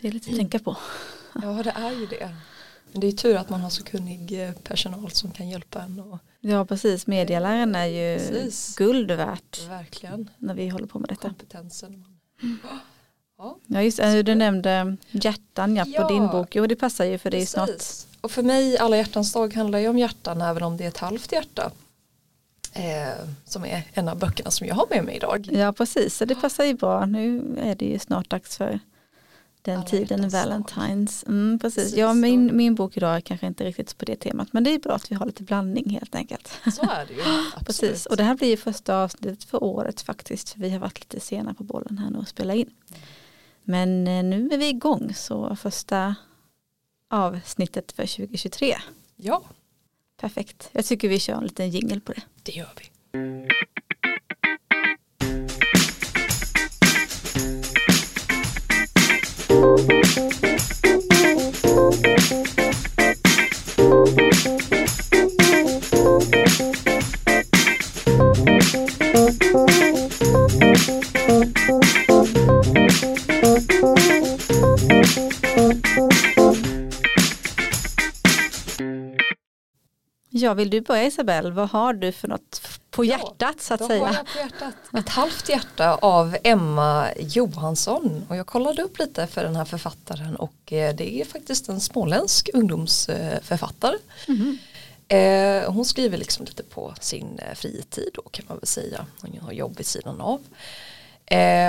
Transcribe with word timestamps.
Det 0.00 0.08
är 0.08 0.12
lite 0.12 0.30
att 0.30 0.36
tänka 0.36 0.58
på. 0.58 0.76
Ja 1.42 1.62
det 1.64 1.70
är 1.76 1.90
ju 1.92 2.06
det. 2.06 2.34
Men 2.92 3.00
det 3.00 3.06
är 3.06 3.12
tur 3.12 3.36
att 3.36 3.50
man 3.50 3.60
har 3.60 3.70
så 3.70 3.84
kunnig 3.84 4.44
eh, 4.46 4.52
personal 4.52 5.10
som 5.10 5.30
kan 5.30 5.48
hjälpa 5.48 5.82
en. 5.82 6.00
Och, 6.00 6.18
Ja 6.40 6.64
precis, 6.64 7.06
medialäraren 7.06 7.74
är 7.74 7.86
ju 7.86 8.18
Precis. 8.18 8.76
guld 8.76 9.10
värt 9.10 9.68
verkligen 9.68 10.30
när 10.38 10.54
vi 10.54 10.68
håller 10.68 10.86
på 10.86 10.98
med 10.98 11.08
detta. 11.08 11.20
kompetensen. 11.28 12.04
Ja, 13.38 13.58
Ja 13.66 13.82
just 13.82 13.96
det, 13.98 14.22
du 14.22 14.34
nämnde 14.34 14.96
hjärtan 15.10 15.76
ja, 15.76 15.84
på 15.84 15.90
Ja. 15.90 16.08
din 16.08 16.26
bok. 16.28 16.56
Jo 16.56 16.66
det 16.66 16.76
passar 16.76 17.04
ju 17.04 17.18
för 17.18 17.30
det 17.30 17.42
är 17.42 17.46
snart. 17.46 17.70
Och 18.20 18.30
för 18.30 18.42
mig, 18.42 18.78
alla 18.78 18.96
hjärtans 18.96 19.32
dag 19.32 19.54
handlar 19.54 19.78
ju 19.78 19.88
om 19.88 19.98
hjärtan 19.98 20.40
även 20.42 20.62
om 20.62 20.76
det 20.76 20.84
är 20.84 20.88
ett 20.88 20.98
halvt 20.98 21.32
hjärta. 21.32 21.70
Eh, 22.72 23.08
som 23.44 23.64
är 23.64 23.82
en 23.92 24.08
av 24.08 24.18
böckerna 24.18 24.50
som 24.50 24.66
jag 24.66 24.74
har 24.74 24.86
med 24.90 25.04
mig 25.04 25.16
idag. 25.16 25.48
Ja 25.52 25.72
precis, 25.72 26.16
så 26.16 26.24
det 26.24 26.34
passar 26.34 26.64
ju 26.64 26.74
bra. 26.74 27.06
Nu 27.06 27.42
är 27.62 27.74
det 27.74 27.84
ju 27.84 27.98
snart 27.98 28.30
dags 28.30 28.56
för 28.56 28.80
den 29.62 29.76
Alla 29.76 29.86
tiden. 29.86 30.28
Valentines. 30.28 31.24
Mm, 31.28 31.58
precis. 31.58 31.76
Precis, 31.76 31.98
Ja, 31.98 32.14
min, 32.14 32.56
min 32.56 32.74
bok 32.74 32.96
idag 32.96 33.16
är 33.16 33.20
kanske 33.20 33.46
inte 33.46 33.64
riktigt 33.64 33.98
på 33.98 34.04
det 34.04 34.16
temat. 34.16 34.52
Men 34.52 34.64
det 34.64 34.74
är 34.74 34.78
bra 34.78 34.92
att 34.92 35.10
vi 35.10 35.14
har 35.14 35.26
lite 35.26 35.42
blandning 35.42 35.90
helt 35.90 36.14
enkelt. 36.14 36.48
Så 36.72 36.82
är 36.82 37.06
det 37.06 37.14
ju. 37.14 37.20
Absolut. 37.56 37.66
Precis, 37.66 38.06
och 38.06 38.16
det 38.16 38.22
här 38.22 38.34
blir 38.34 38.56
första 38.56 38.96
avsnittet 38.96 39.44
för 39.44 39.64
året 39.64 40.00
faktiskt. 40.00 40.50
För 40.50 40.60
vi 40.60 40.70
har 40.70 40.78
varit 40.78 41.00
lite 41.00 41.20
sena 41.20 41.54
på 41.54 41.64
bollen 41.64 41.98
här 41.98 42.10
nu 42.10 42.18
och 42.18 42.28
spela 42.28 42.54
in. 42.54 42.70
Men 43.62 44.06
eh, 44.06 44.24
nu 44.24 44.48
är 44.52 44.58
vi 44.58 44.68
igång 44.68 45.14
så 45.14 45.56
första 45.56 46.14
avsnittet 47.10 47.92
för 47.92 48.16
2023. 48.16 48.76
Ja, 49.16 49.42
Perfekt. 50.20 50.70
Jag 50.72 50.84
tycker 50.84 51.08
vi 51.08 51.18
kör 51.18 51.34
en 51.34 51.42
liten 51.44 51.70
jingle 51.70 52.00
på 52.00 52.12
det. 52.12 52.22
det 52.42 52.52
gör 52.52 52.68
vi. 52.78 52.84
Ja, 80.48 80.54
vill 80.54 80.70
du 80.70 80.80
börja 80.80 81.04
Isabel? 81.06 81.52
Vad 81.52 81.70
har 81.70 81.92
du 81.92 82.12
för 82.12 82.28
något 82.28 82.60
på 82.90 83.04
hjärtat 83.04 83.60
så 83.60 83.74
att 83.74 83.80
Då 83.80 83.84
har 83.84 83.88
säga? 83.88 84.12
jag 84.16 84.26
på 84.32 84.38
hjärtat 84.38 84.74
ett 84.98 85.08
halvt 85.08 85.48
hjärta 85.48 85.94
av 85.94 86.36
Emma 86.44 87.08
Johansson 87.18 88.26
och 88.28 88.36
jag 88.36 88.46
kollade 88.46 88.82
upp 88.82 88.98
lite 88.98 89.26
för 89.26 89.44
den 89.44 89.56
här 89.56 89.64
författaren 89.64 90.36
och 90.36 90.72
eh, 90.72 90.94
det 90.94 91.20
är 91.20 91.24
faktiskt 91.24 91.68
en 91.68 91.80
småländsk 91.80 92.50
ungdomsförfattare. 92.54 93.94
Eh, 95.08 95.72
Hon 95.72 95.84
skriver 95.84 96.18
liksom 96.18 96.44
lite 96.46 96.62
på 96.62 96.94
sin 97.00 97.38
eh, 97.38 97.54
fritid 97.54 98.10
då 98.14 98.22
kan 98.22 98.44
man 98.48 98.58
väl 98.58 98.66
säga. 98.66 99.06
Hon 99.20 99.38
har 99.42 99.52
jobb 99.52 99.76
vid 99.76 99.86
sidan 99.86 100.20
av. 100.20 100.40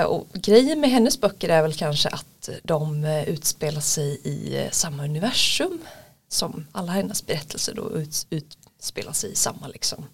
Och 0.06 0.26
grejen 0.32 0.80
med 0.80 0.90
hennes 0.90 1.20
böcker 1.20 1.48
är 1.48 1.62
väl 1.62 1.74
kanske 1.74 2.08
att 2.08 2.48
de 2.62 3.04
utspelar 3.26 3.80
sig 3.80 4.20
i 4.24 4.68
samma 4.72 5.04
universum 5.04 5.78
som 6.28 6.66
alla 6.72 6.92
hennes 6.92 7.26
berättelser 7.26 7.74
då 7.74 7.90
ut, 7.92 8.26
utspelar 8.30 8.69
sig 9.12 9.32
i 9.32 9.34
samma 9.34 9.68
liksom. 9.68 10.06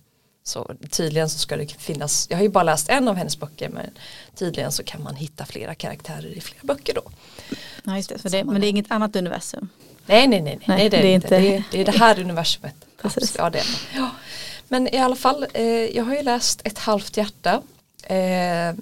Så 0.44 0.74
tydligen 0.90 1.30
så 1.30 1.38
ska 1.38 1.56
det 1.56 1.66
finnas, 1.66 2.26
jag 2.30 2.36
har 2.36 2.42
ju 2.42 2.48
bara 2.48 2.64
läst 2.64 2.88
en 2.88 3.08
av 3.08 3.16
hennes 3.16 3.40
böcker 3.40 3.68
men 3.68 3.90
tydligen 4.34 4.72
så 4.72 4.82
kan 4.82 5.02
man 5.02 5.16
hitta 5.16 5.46
flera 5.46 5.74
karaktärer 5.74 6.36
i 6.36 6.40
flera 6.40 6.60
böcker 6.62 6.94
då. 6.94 7.02
Ja, 7.84 7.96
just 7.96 8.08
det, 8.08 8.18
så 8.18 8.28
det, 8.28 8.44
men 8.44 8.60
det 8.60 8.66
är 8.66 8.68
inget 8.68 8.90
annat 8.90 9.16
universum. 9.16 9.68
Nej 10.06 10.26
nej 10.26 10.40
nej, 10.40 10.58
nej, 10.66 10.78
Nej, 10.78 10.88
det, 10.88 10.96
är 10.96 11.02
det 11.02 11.08
är 11.08 11.14
inte. 11.14 11.28
Det, 11.28 11.56
är, 11.56 11.64
det 11.70 11.80
är 11.80 11.84
det 11.84 11.98
här 11.98 12.20
universumet. 12.20 12.74
Precis. 13.02 13.34
Ja, 13.38 13.50
det 13.50 13.58
är 13.58 13.66
ja. 13.94 14.10
Men 14.68 14.94
i 14.94 14.98
alla 14.98 15.16
fall, 15.16 15.46
eh, 15.52 15.64
jag 15.66 16.04
har 16.04 16.14
ju 16.14 16.22
läst 16.22 16.60
Ett 16.64 16.78
halvt 16.78 17.16
hjärta. 17.16 17.62
Eh, 18.02 18.74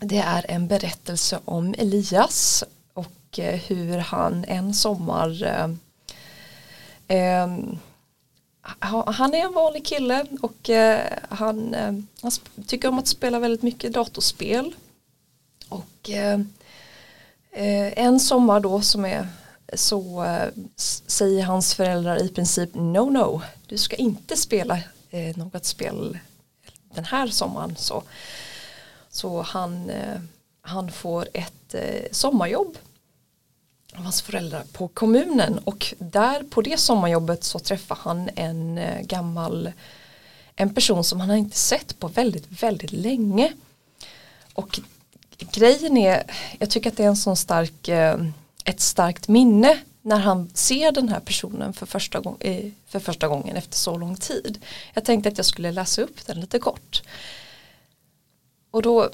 det 0.00 0.18
är 0.18 0.46
en 0.48 0.68
berättelse 0.68 1.38
om 1.44 1.74
Elias 1.78 2.64
och 2.94 3.38
eh, 3.38 3.60
hur 3.60 3.98
han 3.98 4.44
en 4.48 4.74
sommar 4.74 5.42
eh, 5.42 5.68
eh, 7.18 7.48
han 9.06 9.34
är 9.34 9.44
en 9.44 9.52
vanlig 9.52 9.84
kille 9.84 10.26
och 10.42 10.70
eh, 10.70 11.18
han, 11.28 11.74
eh, 11.74 11.92
han 12.22 12.30
tycker 12.66 12.88
om 12.88 12.98
att 12.98 13.08
spela 13.08 13.38
väldigt 13.38 13.62
mycket 13.62 13.92
datorspel. 13.92 14.74
Och 15.68 16.10
eh, 16.10 16.40
en 17.96 18.20
sommar 18.20 18.60
då 18.60 18.80
som 18.80 19.04
är 19.04 19.28
så 19.74 20.26
säger 20.76 21.42
hans 21.44 21.74
föräldrar 21.74 22.22
i 22.22 22.28
princip 22.28 22.74
no 22.74 23.10
no 23.10 23.42
du 23.66 23.78
ska 23.78 23.96
inte 23.96 24.36
spela 24.36 24.78
något 25.36 25.64
spel 25.64 26.18
den 26.94 27.04
här 27.04 27.26
sommaren 27.26 27.76
så, 27.76 28.02
så 29.10 29.42
han, 29.42 29.90
han 30.62 30.92
får 30.92 31.28
ett 31.32 31.74
sommarjobb 32.10 32.78
av 34.00 34.04
hans 34.04 34.22
föräldrar 34.22 34.64
på 34.72 34.88
kommunen 34.88 35.58
och 35.58 35.94
där 35.98 36.42
på 36.42 36.62
det 36.62 36.80
sommarjobbet 36.80 37.44
så 37.44 37.58
träffar 37.58 37.98
han 38.00 38.30
en 38.36 38.78
eh, 38.78 39.00
gammal 39.02 39.72
en 40.56 40.74
person 40.74 41.04
som 41.04 41.20
han 41.20 41.30
har 41.30 41.36
inte 41.36 41.56
sett 41.56 41.98
på 41.98 42.08
väldigt 42.08 42.62
väldigt 42.62 42.92
länge 42.92 43.52
och 44.54 44.80
grejen 45.38 45.96
är 45.96 46.22
jag 46.58 46.70
tycker 46.70 46.90
att 46.90 46.96
det 46.96 47.04
är 47.04 47.08
en 47.08 47.16
sån 47.16 47.36
stark 47.36 47.88
eh, 47.88 48.24
ett 48.64 48.80
starkt 48.80 49.28
minne 49.28 49.78
när 50.02 50.18
han 50.18 50.50
ser 50.54 50.92
den 50.92 51.08
här 51.08 51.20
personen 51.20 51.72
för 51.72 51.86
första, 51.86 52.20
gång, 52.20 52.36
eh, 52.40 52.70
för 52.86 53.00
första 53.00 53.28
gången 53.28 53.56
efter 53.56 53.76
så 53.76 53.98
lång 53.98 54.16
tid. 54.16 54.64
Jag 54.94 55.04
tänkte 55.04 55.28
att 55.28 55.36
jag 55.36 55.46
skulle 55.46 55.72
läsa 55.72 56.02
upp 56.02 56.26
den 56.26 56.40
lite 56.40 56.58
kort. 56.58 57.02
Och 58.70 58.82
då, 58.82 59.10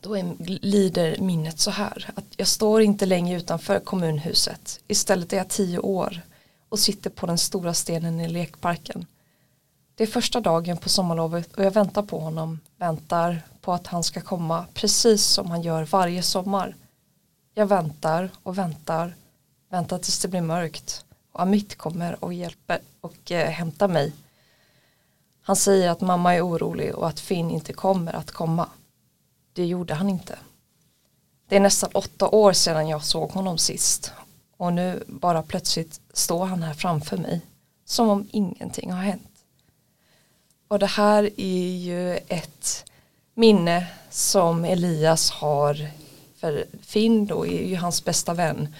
då 0.00 0.16
är, 0.16 0.36
lider 0.62 1.18
minnet 1.18 1.60
så 1.60 1.70
här 1.70 2.10
att 2.14 2.24
jag 2.36 2.48
står 2.48 2.82
inte 2.82 3.06
längre 3.06 3.36
utanför 3.36 3.80
kommunhuset. 3.80 4.80
Istället 4.88 5.32
är 5.32 5.36
jag 5.36 5.48
tio 5.48 5.78
år 5.78 6.20
och 6.68 6.78
sitter 6.78 7.10
på 7.10 7.26
den 7.26 7.38
stora 7.38 7.74
stenen 7.74 8.20
i 8.20 8.28
lekparken. 8.28 9.06
Det 9.94 10.02
är 10.02 10.06
första 10.06 10.40
dagen 10.40 10.76
på 10.76 10.88
sommarlovet 10.88 11.54
och 11.54 11.64
jag 11.64 11.70
väntar 11.70 12.02
på 12.02 12.18
honom, 12.18 12.60
väntar 12.76 13.42
på 13.60 13.72
att 13.72 13.86
han 13.86 14.04
ska 14.04 14.20
komma 14.20 14.66
precis 14.74 15.24
som 15.24 15.50
han 15.50 15.62
gör 15.62 15.84
varje 15.84 16.22
sommar. 16.22 16.76
Jag 17.54 17.66
väntar 17.66 18.30
och 18.42 18.58
väntar, 18.58 19.14
väntar 19.70 19.98
tills 19.98 20.18
det 20.18 20.28
blir 20.28 20.40
mörkt 20.40 21.04
och 21.32 21.42
Amit 21.42 21.78
kommer 21.78 22.24
och 22.24 22.34
hjälper 22.34 22.78
och 23.00 23.32
eh, 23.32 23.50
hämtar 23.50 23.88
mig. 23.88 24.12
Han 25.42 25.56
säger 25.56 25.90
att 25.90 26.00
mamma 26.00 26.34
är 26.34 26.46
orolig 26.46 26.94
och 26.94 27.08
att 27.08 27.20
Finn 27.20 27.50
inte 27.50 27.72
kommer 27.72 28.12
att 28.12 28.30
komma. 28.30 28.68
Det 29.58 29.66
gjorde 29.66 29.94
han 29.94 30.10
inte. 30.10 30.38
Det 31.48 31.56
är 31.56 31.60
nästan 31.60 31.90
åtta 31.94 32.28
år 32.28 32.52
sedan 32.52 32.88
jag 32.88 33.04
såg 33.04 33.30
honom 33.30 33.58
sist 33.58 34.12
och 34.56 34.72
nu 34.72 35.04
bara 35.06 35.42
plötsligt 35.42 36.00
står 36.12 36.46
han 36.46 36.62
här 36.62 36.74
framför 36.74 37.16
mig 37.16 37.40
som 37.84 38.08
om 38.08 38.28
ingenting 38.30 38.92
har 38.92 39.02
hänt. 39.02 39.44
Och 40.68 40.78
det 40.78 40.86
här 40.86 41.30
är 41.40 41.76
ju 41.76 42.16
ett 42.16 42.84
minne 43.34 43.86
som 44.10 44.64
Elias 44.64 45.30
har 45.30 45.90
för 46.36 46.66
Finn 46.82 47.26
då 47.26 47.46
är 47.46 47.66
ju 47.66 47.76
hans 47.76 48.04
bästa 48.04 48.34
vän 48.34 48.74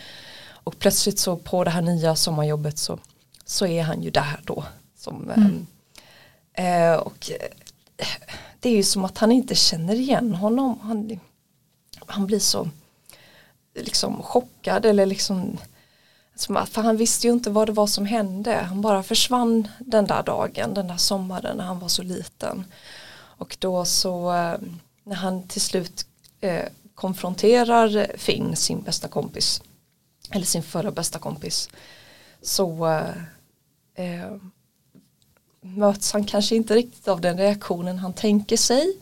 och 0.50 0.78
plötsligt 0.78 1.19
så 1.19 1.37
på 1.37 1.65
det 1.65 1.71
här 1.71 1.83
nya 1.83 2.17
sommarjobbet 2.17 2.78
så, 2.78 2.99
så 3.44 3.67
är 3.67 3.83
han 3.83 4.03
ju 4.03 4.11
där 4.11 4.41
då 4.44 4.65
som, 4.99 5.31
Mm. 5.31 5.67
eh, 6.53 6.97
och 6.99 7.31
eh, 7.31 8.06
det 8.61 8.69
är 8.69 8.77
ju 8.77 8.83
som 8.83 9.05
att 9.05 9.19
han 9.19 9.33
inte 9.33 9.55
känner 9.55 9.95
igen 9.95 10.35
honom. 10.35 10.79
Han, 10.83 11.21
han 12.07 12.27
blir 12.27 12.39
så 12.39 12.69
liksom 13.75 14.23
chockad 14.23 14.87
eller 14.87 15.07
liksom 15.07 15.59
för 16.47 16.82
han 16.82 16.97
visste 16.97 17.27
ju 17.27 17.32
inte 17.32 17.50
vad 17.50 17.69
det 17.69 17.73
var 17.73 17.87
som 17.87 18.06
hände. 18.06 18.55
Han 18.55 18.81
bara 18.81 19.03
försvann 19.03 19.69
den 19.79 20.06
där 20.06 20.23
dagen 20.23 20.75
den 20.75 20.88
där 20.88 20.97
sommaren 20.97 21.56
när 21.56 21.65
han 21.65 21.79
var 21.79 21.88
så 21.88 22.03
liten. 22.03 22.65
Och 23.12 23.56
då 23.61 23.85
så 23.85 24.32
eh, 24.35 24.59
när 25.05 25.17
han 25.17 25.49
till 25.49 25.61
slut 25.61 26.06
eh, 26.41 26.65
konfronterar 26.94 28.17
Finn 28.17 28.56
sin 28.56 28.82
bästa 28.82 29.09
kompis 29.09 29.62
eller 30.31 30.47
sin 30.47 30.62
förra 30.62 30.91
bästa 30.91 31.19
kompis 31.19 31.69
så 32.43 32.87
eh, 32.87 33.12
eh 33.94 34.37
möts 35.60 36.12
han 36.12 36.25
kanske 36.25 36.56
inte 36.56 36.75
riktigt 36.75 37.08
av 37.08 37.20
den 37.20 37.38
reaktionen 37.38 37.99
han 37.99 38.12
tänker 38.12 38.56
sig 38.56 38.96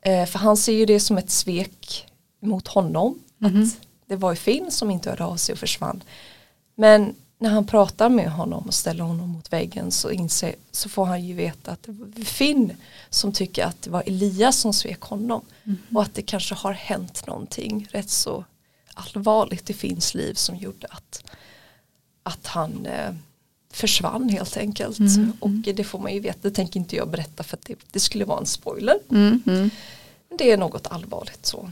eh, 0.00 0.26
för 0.26 0.38
han 0.38 0.56
ser 0.56 0.72
ju 0.72 0.86
det 0.86 1.00
som 1.00 1.18
ett 1.18 1.30
svek 1.30 2.06
mot 2.40 2.68
honom 2.68 3.18
Mhm. 3.40 3.62
att 3.62 3.86
det 4.06 4.16
var 4.16 4.30
ju 4.32 4.36
Finn 4.36 4.70
som 4.70 4.90
inte 4.90 5.10
hörde 5.10 5.24
av 5.24 5.36
sig 5.36 5.52
och 5.52 5.58
försvann 5.58 6.02
men 6.74 7.14
när 7.40 7.50
han 7.50 7.66
pratar 7.66 8.08
med 8.08 8.30
honom 8.32 8.66
och 8.66 8.74
ställer 8.74 9.04
honom 9.04 9.28
mot 9.28 9.52
väggen 9.52 9.90
så, 9.92 10.10
inser, 10.10 10.54
så 10.70 10.88
får 10.88 11.04
han 11.04 11.24
ju 11.26 11.34
veta 11.34 11.70
att 11.70 11.82
det 11.82 11.92
var 11.92 12.24
Finn 12.24 12.72
som 13.10 13.32
tycker 13.32 13.64
att 13.64 13.82
det 13.82 13.90
var 13.90 14.02
Elias 14.06 14.56
som 14.60 14.72
svek 14.72 15.00
honom 15.00 15.40
Mhm. 15.64 15.78
och 15.94 16.02
att 16.02 16.14
det 16.14 16.22
kanske 16.22 16.54
har 16.54 16.72
hänt 16.72 17.26
någonting 17.26 17.88
rätt 17.90 18.10
så 18.10 18.44
allvarligt 18.94 19.70
i 19.70 19.74
Finns 19.74 20.14
liv 20.14 20.34
som 20.34 20.56
gjorde 20.56 20.86
att, 20.90 21.22
att 22.22 22.46
han 22.46 22.86
eh, 22.86 23.14
försvann 23.78 24.28
helt 24.28 24.56
enkelt. 24.56 24.98
Mm, 24.98 25.32
Och 25.40 25.48
mm. 25.48 25.62
det 25.76 25.84
får 25.84 25.98
man 25.98 26.14
ju 26.14 26.20
veta, 26.20 26.38
det 26.42 26.50
tänker 26.50 26.80
inte 26.80 26.96
jag 26.96 27.08
berätta 27.08 27.42
för 27.42 27.58
det, 27.66 27.74
det 27.92 28.00
skulle 28.00 28.24
vara 28.24 28.38
en 28.38 28.46
spoiler. 28.46 28.98
Mm, 29.10 29.42
mm. 29.46 29.70
Det 30.38 30.50
är 30.50 30.56
något 30.56 30.86
allvarligt 30.86 31.46
så. 31.46 31.70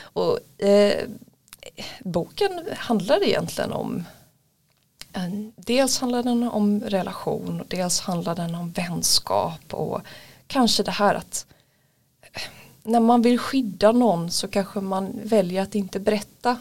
Och 0.00 0.38
eh, 0.64 1.08
boken 2.00 2.60
handlar 2.76 3.24
egentligen 3.24 3.72
om 3.72 4.04
en, 5.12 5.52
dels 5.56 5.98
handlar 5.98 6.22
den 6.22 6.42
om 6.42 6.80
relation 6.80 7.60
och 7.60 7.66
dels 7.68 8.00
handlar 8.00 8.34
den 8.34 8.54
om 8.54 8.70
vänskap 8.70 9.74
och 9.74 10.00
kanske 10.46 10.82
det 10.82 10.90
här 10.90 11.14
att 11.14 11.46
eh, 12.22 12.42
när 12.82 13.00
man 13.00 13.22
vill 13.22 13.38
skydda 13.38 13.92
någon 13.92 14.30
så 14.30 14.48
kanske 14.48 14.80
man 14.80 15.20
väljer 15.24 15.62
att 15.62 15.74
inte 15.74 16.00
berätta 16.00 16.56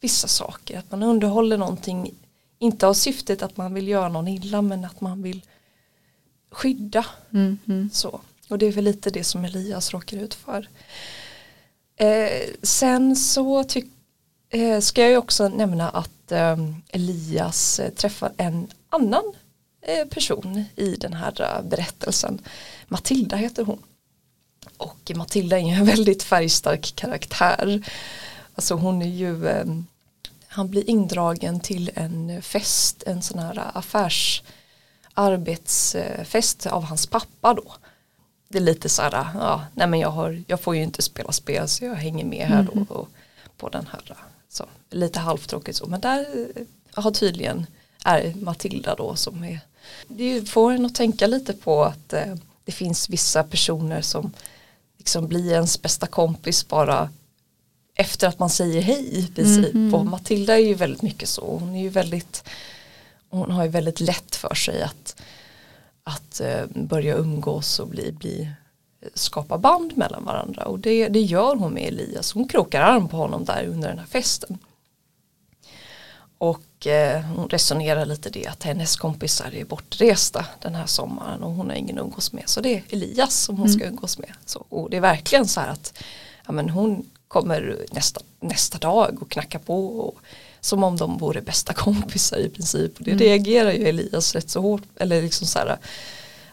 vissa 0.00 0.28
saker. 0.28 0.78
Att 0.78 0.90
man 0.90 1.02
underhåller 1.02 1.58
någonting, 1.58 2.14
inte 2.62 2.86
av 2.86 2.94
syftet 2.94 3.42
att 3.42 3.56
man 3.56 3.74
vill 3.74 3.88
göra 3.88 4.08
någon 4.08 4.28
illa 4.28 4.62
men 4.62 4.84
att 4.84 5.00
man 5.00 5.22
vill 5.22 5.42
skydda. 6.50 7.06
Mm, 7.32 7.58
mm. 7.68 7.90
Så. 7.92 8.20
Och 8.48 8.58
det 8.58 8.66
är 8.66 8.72
väl 8.72 8.84
lite 8.84 9.10
det 9.10 9.24
som 9.24 9.44
Elias 9.44 9.92
råkar 9.92 10.16
ut 10.16 10.34
för. 10.34 10.68
Eh, 11.96 12.48
sen 12.62 13.16
så 13.16 13.64
tyck, 13.64 13.86
eh, 14.50 14.80
ska 14.80 15.00
jag 15.02 15.10
ju 15.10 15.16
också 15.16 15.48
nämna 15.48 15.88
att 15.88 16.32
eh, 16.32 16.56
Elias 16.88 17.80
eh, 17.80 17.90
träffar 17.90 18.32
en 18.36 18.66
annan 18.88 19.32
eh, 19.82 20.08
person 20.08 20.64
i 20.76 20.96
den 20.96 21.12
här 21.12 21.40
eh, 21.40 21.68
berättelsen. 21.68 22.40
Matilda 22.88 23.36
heter 23.36 23.64
hon. 23.64 23.82
Och 24.76 25.12
Matilda 25.14 25.58
är 25.58 25.62
ju 25.62 25.74
en 25.74 25.84
väldigt 25.94 26.22
färgstark 26.22 26.92
karaktär. 26.96 27.90
Alltså 28.54 28.74
hon 28.74 29.02
är 29.02 29.06
ju, 29.06 29.64
han 30.52 30.68
blir 30.70 30.90
indragen 30.90 31.60
till 31.60 31.90
en 31.94 32.42
fest, 32.42 33.02
en 33.06 33.22
sån 33.22 33.38
här 33.38 33.70
affärs 33.74 34.42
arbetsfest 35.14 36.66
av 36.66 36.84
hans 36.84 37.06
pappa 37.06 37.54
då. 37.54 37.74
Det 38.48 38.58
är 38.58 38.62
lite 38.62 38.88
så 38.88 39.02
här, 39.02 39.12
ja, 39.34 39.64
nej 39.74 39.86
men 39.86 40.00
jag, 40.00 40.10
har, 40.10 40.42
jag 40.46 40.60
får 40.60 40.76
ju 40.76 40.82
inte 40.82 41.02
spela 41.02 41.32
spel 41.32 41.68
så 41.68 41.84
jag 41.84 41.94
hänger 41.94 42.24
med 42.24 42.46
här 42.46 42.62
Mhm. 42.62 42.86
då 42.88 42.94
och, 42.94 43.08
på 43.56 43.68
den 43.68 43.86
här, 43.92 44.16
så, 44.48 44.64
lite 44.90 45.20
halvtråkigt 45.20 45.76
så, 45.78 45.86
men 45.86 46.00
där 46.00 46.20
eh, 46.56 46.62
har 47.02 47.10
tydligen 47.10 47.66
är 48.04 48.34
Matilda 48.34 48.94
då 48.94 49.16
som 49.16 49.44
är, 49.44 49.60
det 50.08 50.48
får 50.48 50.72
en 50.72 50.86
att 50.86 50.94
tänka 50.94 51.26
lite 51.26 51.52
på 51.52 51.84
att 51.84 52.12
eh, 52.12 52.34
det 52.64 52.72
finns 52.72 53.08
vissa 53.10 53.42
personer 53.44 54.02
som 54.02 54.32
liksom 54.98 55.28
blir 55.28 55.52
ens 55.52 55.82
bästa 55.82 56.06
kompis 56.06 56.68
bara 56.68 57.08
efter 57.94 58.28
att 58.28 58.38
man 58.38 58.50
säger 58.50 58.82
hej 58.82 59.18
i 59.18 59.26
princip 59.26 59.74
Mhm. 59.74 59.94
och 59.94 60.06
Matilda 60.06 60.54
är 60.54 60.66
ju 60.66 60.74
väldigt 60.74 61.02
mycket 61.02 61.28
så, 61.28 61.56
hon 61.60 61.74
är 61.74 61.82
ju 61.82 61.88
väldigt 61.88 62.44
hon 63.28 63.50
har 63.50 63.62
ju 63.64 63.68
väldigt 63.70 64.00
lätt 64.00 64.36
för 64.36 64.54
sig 64.54 64.82
att, 64.82 65.16
att 66.04 66.40
eh, 66.40 66.64
börja 66.74 67.16
umgås 67.16 67.78
och 67.78 67.88
bli, 67.88 68.12
bli, 68.12 68.48
skapa 69.14 69.58
band 69.58 69.96
mellan 69.96 70.24
varandra 70.24 70.64
och 70.64 70.78
det, 70.78 71.08
det 71.08 71.20
gör 71.20 71.56
hon 71.56 71.72
med 71.72 71.82
Elias. 71.88 72.32
Hon 72.32 72.48
krokar 72.48 72.80
arm 72.80 73.08
på 73.08 73.16
honom 73.16 73.44
där 73.44 73.66
under 73.66 73.88
den 73.88 73.98
här 73.98 74.06
festen. 74.06 74.58
Och 76.38 76.86
eh, 76.86 77.20
hon 77.22 77.48
resonerar 77.48 78.06
lite 78.06 78.30
det 78.30 78.46
att 78.46 78.62
hennes 78.62 78.96
kompisar 78.96 79.54
är 79.54 79.64
bortresta 79.64 80.46
den 80.60 80.74
här 80.74 80.86
sommaren 80.86 81.42
och 81.42 81.52
hon 81.52 81.68
har 81.70 81.76
ingen 81.76 81.98
umgås 81.98 82.32
med. 82.32 82.48
Så 82.48 82.60
det 82.60 82.74
är 82.76 82.82
Elias 82.90 83.34
som 83.34 83.56
hon 83.56 83.68
ska 83.68 83.84
umgås 83.84 84.18
med. 84.18 84.32
Så, 84.46 84.64
och 84.68 84.90
det 84.90 84.96
är 84.96 85.00
verkligen 85.00 85.48
så 85.48 85.60
här 85.60 85.68
att 85.68 86.02
ja, 86.46 86.52
men 86.52 86.68
hon 86.70 87.10
kommer 87.32 87.86
nästa, 87.92 88.20
nästa 88.40 88.78
dag 88.78 89.22
och 89.22 89.30
knackar 89.30 89.58
på 89.58 89.86
och, 89.86 90.18
som 90.60 90.84
om 90.84 90.96
de 90.96 91.18
vore 91.18 91.40
bästa 91.40 91.72
kompisar 91.84 92.36
i 92.36 92.48
princip. 92.48 92.98
Och 92.98 93.04
det 93.04 93.10
Mm. 93.10 93.22
reagerar 93.22 93.72
ju 93.72 93.88
Elias 93.88 94.34
rätt 94.34 94.50
så 94.50 94.60
hårt, 94.60 94.82
eller 94.96 95.22
liksom 95.22 95.46
så 95.46 95.58
här 95.58 95.78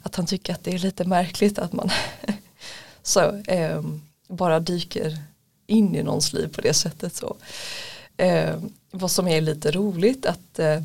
att 0.02 0.16
han 0.16 0.26
tycker 0.26 0.54
att 0.54 0.64
det 0.64 0.74
är 0.74 0.80
lite 0.80 1.06
märkligt 1.06 1.60
att 1.60 1.74
man 1.74 1.90
så, 3.04 3.42
ehm, 3.48 4.02
bara 4.28 4.60
dyker 4.60 5.18
in 5.68 5.96
i 5.96 6.04
någons 6.04 6.34
liv 6.34 6.48
på 6.48 6.62
det 6.62 6.74
sättet. 6.74 7.16
Så. 7.16 7.36
Eh, 8.18 8.56
vad 8.92 9.12
som 9.12 9.28
är 9.28 9.42
lite 9.42 9.72
roligt 9.72 10.26
att 10.26 10.60
eh, 10.60 10.82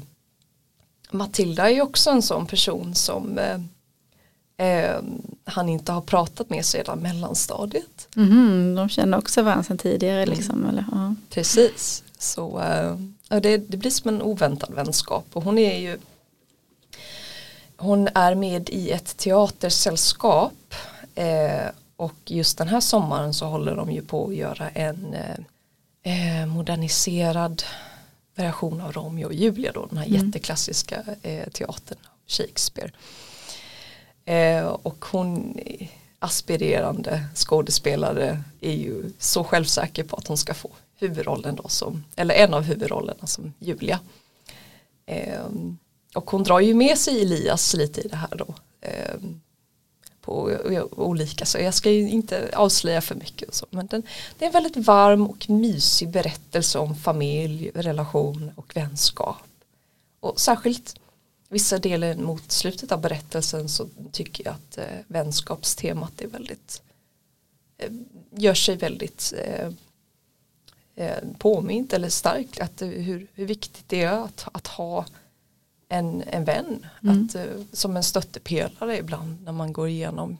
Matilda 1.11 1.69
är 1.71 1.75
ju 1.75 1.83
också 1.83 2.11
en 2.11 2.23
sån 2.23 2.47
person 2.47 2.95
som 2.95 3.39
eh, 4.57 4.67
eh, 4.67 5.01
han 5.45 5.69
inte 5.69 5.93
har 5.93 6.01
pratat 6.01 6.51
med 6.51 6.65
sedan 6.65 6.99
mellanstadiet. 6.99 8.09
Mhm, 8.15 8.75
de 8.75 8.89
känner 8.89 9.19
också 9.19 9.43
varandra 9.43 9.65
sedan 9.65 9.79
tidigare 9.79 10.23
Mm. 10.23 10.35
liksom. 10.37 10.67
Eller, 10.69 10.85
ja. 10.93 11.15
Precis, 11.31 12.03
så 12.19 12.61
eh, 12.61 13.41
det, 13.41 13.57
det 13.59 13.77
blir 13.77 13.91
som 13.91 14.09
en 14.09 14.23
oväntad 14.23 14.75
vänskap 14.75 15.27
och 15.33 15.43
hon 15.45 15.59
är 15.59 15.79
ju 15.79 15.99
hon 17.77 18.09
är 18.15 18.35
med 18.35 18.69
i 18.71 18.91
ett 18.91 19.17
teatersällskap 19.17 20.75
eh, 21.15 21.69
och 21.97 22.15
just 22.27 22.59
den 22.59 22.69
här 22.69 22.81
sommaren 22.81 23.35
så 23.35 23.47
håller 23.47 23.77
de 23.77 23.93
ju 23.93 24.03
på 24.03 24.27
att 24.29 24.35
göra 24.35 24.71
en 24.71 25.15
eh, 25.15 26.41
eh, 26.41 26.47
moderniserad 26.47 27.63
version 28.35 28.81
av 28.81 28.93
Romeo 28.93 29.27
och 29.27 29.35
Julia 29.35 29.73
då, 29.73 29.87
den 29.87 29.99
här 29.99 30.07
Mm. 30.07 30.27
jätteklassiska 30.27 31.03
eh, 31.23 31.49
teatern 31.49 31.99
av 32.05 32.19
Shakespeare. 32.27 32.91
Eh, 34.25 34.67
och 34.67 35.05
hon 35.05 35.61
aspirerande 36.19 37.25
skådespelare 37.35 38.43
är 38.61 38.73
ju 38.73 39.11
så 39.19 39.45
självsäker 39.45 40.05
på 40.05 40.17
att 40.17 40.27
hon 40.27 40.37
ska 40.37 40.55
få 40.55 40.71
huvudrollen 40.99 41.57
då 41.57 41.69
som, 41.69 42.05
eller 42.17 42.35
en 42.35 42.55
av 42.55 42.63
huvudrollerna 42.63 43.27
som 43.27 43.55
Julia. 43.59 44.01
Eh, 45.07 45.45
och 46.15 46.31
hon 46.31 46.43
drar 46.43 46.61
ju 46.61 46.75
med 46.75 46.99
sig 46.99 47.23
Elias 47.23 47.75
lite 47.75 48.01
i 48.01 48.09
det 48.09 48.17
här 48.17 48.37
då. 48.37 48.55
Eh, 48.81 49.17
på 50.21 50.59
olika, 50.97 51.45
så 51.45 51.59
jag 51.59 51.75
ska 51.75 51.91
ju 51.91 52.09
inte 52.09 52.51
avslöja 52.53 53.01
för 53.01 53.15
mycket 53.15 53.49
och 53.49 53.55
så. 53.55 53.67
Men 53.71 53.87
den, 53.87 54.03
det 54.39 54.45
är 54.45 54.47
en 54.47 54.53
väldigt 54.53 54.77
varm 54.77 55.27
och 55.27 55.51
mysig 55.51 56.09
berättelse 56.09 56.79
om 56.79 56.97
familj, 56.97 57.71
relation 57.75 58.53
och 58.57 58.77
vänskap. 58.77 59.43
Och 60.21 60.41
särskilt 60.41 60.95
vissa 61.49 61.79
delar 61.79 62.15
mot 62.15 62.53
slutet 62.53 62.93
av 62.93 63.01
berättelsen 63.01 63.69
så 63.69 63.89
tycker 64.13 64.45
jag 64.45 64.55
att 64.55 64.79
eh, 64.79 64.99
vänskapstemat 65.07 66.21
är 66.21 66.27
väldigt 66.29 66.83
eh, 67.79 67.93
gör 68.31 68.55
sig 68.55 68.77
väldigt 68.77 69.35
eh, 69.37 69.71
eh, 70.95 71.25
påmint 71.39 71.93
eller 71.93 72.09
starkt 72.09 72.61
att 72.61 72.83
hur, 72.83 73.27
hur 73.35 73.47
viktigt 73.47 73.85
det 73.89 74.03
är 74.03 74.25
att, 74.25 74.49
att 74.53 74.67
ha 74.67 75.07
en, 75.89 76.23
en 76.23 76.45
vän 76.45 76.87
Mm. 77.03 77.25
att, 77.25 77.35
eh, 77.35 77.45
som 77.73 77.97
en 77.97 78.03
stöttepelare 78.03 78.99
ibland 78.99 79.43
när 79.43 79.53
man 79.53 79.73
går 79.73 79.89
igenom 79.89 80.39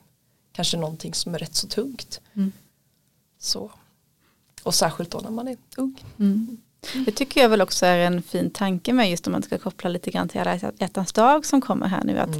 kanske 0.53 0.77
någonting 0.77 1.15
som 1.15 1.35
är 1.35 1.39
rätt 1.39 1.55
så 1.55 1.69
tungt. 1.69 2.21
Mm. 2.35 2.53
Så. 3.39 3.71
Och 4.63 4.75
särskilt 4.75 5.11
då 5.11 5.19
när 5.19 5.31
man 5.31 5.49
är 5.49 5.57
ung. 5.77 6.05
Mm. 6.19 6.61
Det 7.07 7.11
tycker 7.13 7.41
jag 7.43 7.49
väl 7.49 7.61
också 7.61 7.87
är 7.87 7.99
en 7.99 8.23
fin 8.23 8.51
tanke 8.51 8.93
med 8.93 9.11
just 9.11 9.27
om 9.27 9.33
man 9.33 9.43
ska 9.43 9.59
koppla 9.59 9.91
lite 9.91 10.11
grann 10.11 10.29
till 10.29 10.41
alla 10.41 10.59
hjärtans 10.79 11.13
dag 11.13 11.47
som 11.47 11.61
kommer 11.61 11.87
här 11.87 12.05
nu. 12.05 12.19
Att 12.19 12.31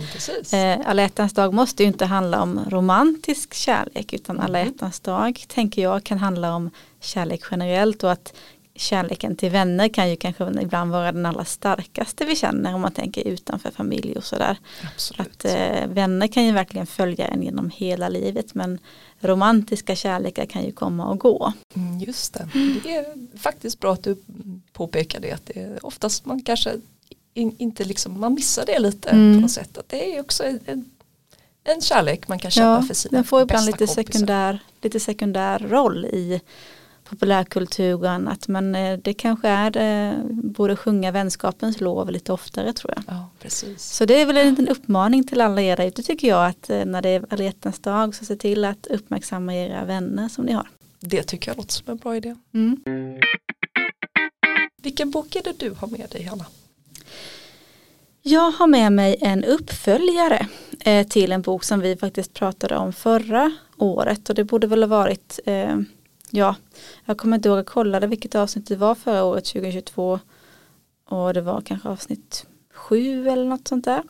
Mm. 0.53 0.81
Eh, 0.81 0.87
alla 0.91 1.03
hjärtans 1.03 1.33
dag 1.33 1.55
måste 1.55 1.83
ju 1.83 1.87
inte 1.87 2.05
handla 2.07 2.43
om 2.43 2.61
romantisk 2.69 3.55
kärlek 3.55 4.13
utan 4.13 4.41
alla 4.41 4.59
Mhm. 4.59 4.69
hjärtans 4.69 5.01
dag 5.01 5.45
tänker 5.49 5.83
jag 5.83 6.05
kan 6.05 6.19
handla 6.19 6.55
om 6.55 6.71
kärlek 7.01 7.41
generellt 7.51 8.05
och 8.05 8.13
att 8.13 8.35
kärleken 8.77 9.37
till 9.37 9.51
vänner 9.51 9.89
kan 9.89 10.11
ju 10.11 10.17
kanske 10.17 10.51
ibland 10.63 10.91
vara 10.91 11.13
den 11.13 11.27
allra 11.27 11.45
starkaste 11.45 12.25
vi 12.25 12.37
känner 12.37 12.75
om 12.75 12.81
man 12.81 12.93
tänker 12.93 13.29
utanför 13.29 13.71
familj 13.71 14.17
och 14.17 14.25
sådär. 14.25 14.57
Att 15.19 15.45
eh, 15.45 15.87
vänner 15.89 16.27
kan 16.27 16.45
ju 16.45 16.53
verkligen 16.53 16.87
följa 16.87 17.27
en 17.27 17.43
genom 17.43 17.71
hela 17.75 18.09
livet 18.09 18.55
men 18.55 18.79
romantiska 19.21 19.97
kärlekar 19.97 20.47
kan 20.47 20.65
ju 20.65 20.73
komma 20.73 21.07
och 21.07 21.19
gå. 21.19 21.53
Mm, 21.75 21.94
just 22.07 22.35
det. 22.35 22.49
Det 22.83 22.95
är 22.95 23.05
faktiskt 23.39 23.81
bra 23.81 23.93
att 23.93 24.03
du 24.03 24.17
påpekar 24.73 25.21
det. 25.21 25.33
Att 25.33 25.47
det 25.47 25.61
är 25.61 25.87
oftast 25.87 26.25
man 26.25 26.43
kanske 26.43 26.73
in, 27.35 27.55
inte 27.59 27.85
liksom, 27.85 28.21
man 28.21 28.35
missar 28.35 28.67
det 28.67 28.79
lite 28.79 29.09
Mm. 29.09 29.37
på 29.37 29.41
något 29.41 29.51
sätt. 29.51 29.79
Att 29.79 29.89
det 29.89 30.17
är 30.17 30.21
också 30.21 30.45
en, 30.45 30.91
en, 31.65 31.81
kärlek 31.81 32.29
man 32.29 32.39
kan 32.39 32.51
känna 32.51 32.75
Ja, 32.81 32.83
för 32.83 32.95
sina 32.95 33.19
den 33.19 33.25
får 33.25 33.43
ibland 33.43 33.67
lite 33.67 33.79
kompisar. 33.79 34.03
sekundär, 34.03 34.59
lite 34.83 35.01
sekundär 35.01 35.59
roll 35.59 36.05
i 36.05 36.41
populärkultur 37.09 37.95
och 37.95 38.11
annat 38.11 38.49
men 38.49 38.75
eh, 38.75 38.99
det 38.99 39.15
kanske 39.15 39.49
är 39.49 39.77
eh, 39.77 40.19
borde 40.31 40.77
sjunga 40.77 41.11
vänskapens 41.11 41.81
lov 41.81 42.11
lite 42.11 42.33
oftare 42.33 42.73
tror 42.73 42.93
jag. 42.97 43.05
Ja, 43.17 43.29
precis. 43.41 43.83
Så 43.83 44.05
det 44.05 44.21
är 44.21 44.27
väl 44.27 44.37
en 44.37 44.51
liten 44.51 44.69
uppmaning 44.69 45.27
till 45.27 45.41
alla 45.41 45.63
er 45.63 45.77
där 45.77 45.87
ute 45.87 46.03
tycker 46.03 46.29
jag 46.29 46.47
att 46.47 46.71
eh, 46.71 46.85
när 46.85 47.03
det 47.03 47.09
är 47.09 47.25
alla 47.31 47.45
hjärtans 47.45 47.79
dag 47.79 48.15
så 48.15 48.25
se 48.25 48.37
till 48.37 48.65
att 48.65 48.87
uppmärksamma 48.87 49.55
era 49.55 49.85
vänner 49.85 50.29
som 50.29 50.45
ni 50.45 50.53
har. 50.53 50.69
Det 51.07 51.23
tycker 51.23 51.51
jag 51.51 51.57
låter 51.57 51.73
som 51.73 51.91
en 51.91 51.97
bra 51.97 52.17
idé. 52.17 52.37
Mm. 52.55 52.83
Vilken 54.83 55.11
bok 55.11 55.37
är 55.37 55.43
det 55.43 55.59
du 55.59 55.71
har 55.71 55.89
med 55.89 56.11
dig 56.11 56.23
Hanna? 56.23 56.47
Jag 58.23 58.51
har 58.51 58.67
med 58.67 58.93
mig 58.93 59.17
en 59.21 59.45
uppföljare 59.45 60.47
eh, 60.81 61.07
till 61.07 61.33
en 61.33 61.43
bok 61.43 61.65
som 61.65 61.81
vi 61.81 61.97
faktiskt 61.97 62.35
pratade 62.35 62.77
om 62.77 62.93
förra 62.93 63.53
året 63.77 64.29
och 64.29 64.35
det 64.35 64.45
borde 64.45 64.67
väl 64.67 64.83
ha 64.83 64.89
varit 64.89 65.41
eh, 65.47 65.77
ja, 66.31 66.57
jag 67.05 67.19
kommer 67.19 67.37
inte 67.37 67.49
ihåg, 67.49 67.59
jag 67.59 67.67
kollade 67.67 68.07
vilket 68.07 68.35
avsnitt 68.35 68.67
det 68.67 68.77
var 68.77 68.95
förra 68.95 69.25
året 69.25 69.45
2022 69.45 70.19
och 71.09 71.35
det 71.35 71.41
var 71.41 71.61
kanske 71.61 71.89
avsnitt 71.89 72.47
sju 72.75 73.29
eller 73.29 73.45
något 73.45 73.69
sånt 73.69 73.85
där. 73.85 73.99
Eh, 73.99 74.03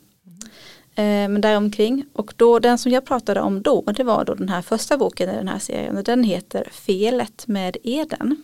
men 1.03 1.41
däromkring. 1.41 2.05
Och 2.13 2.33
då, 2.35 2.59
den 2.59 2.77
som 2.77 2.91
jag 2.91 3.05
pratade 3.05 3.41
om 3.41 3.61
då, 3.61 3.81
det 3.81 4.03
var 4.03 4.25
då 4.25 4.33
den 4.33 4.49
här 4.49 4.61
första 4.61 4.97
boken 4.97 5.29
i 5.29 5.35
den 5.35 5.47
här 5.47 5.59
serien. 5.59 5.97
Och 5.97 6.03
den 6.03 6.23
heter 6.23 6.67
Felet 6.71 7.47
med 7.47 7.77
Eden. 7.83 8.43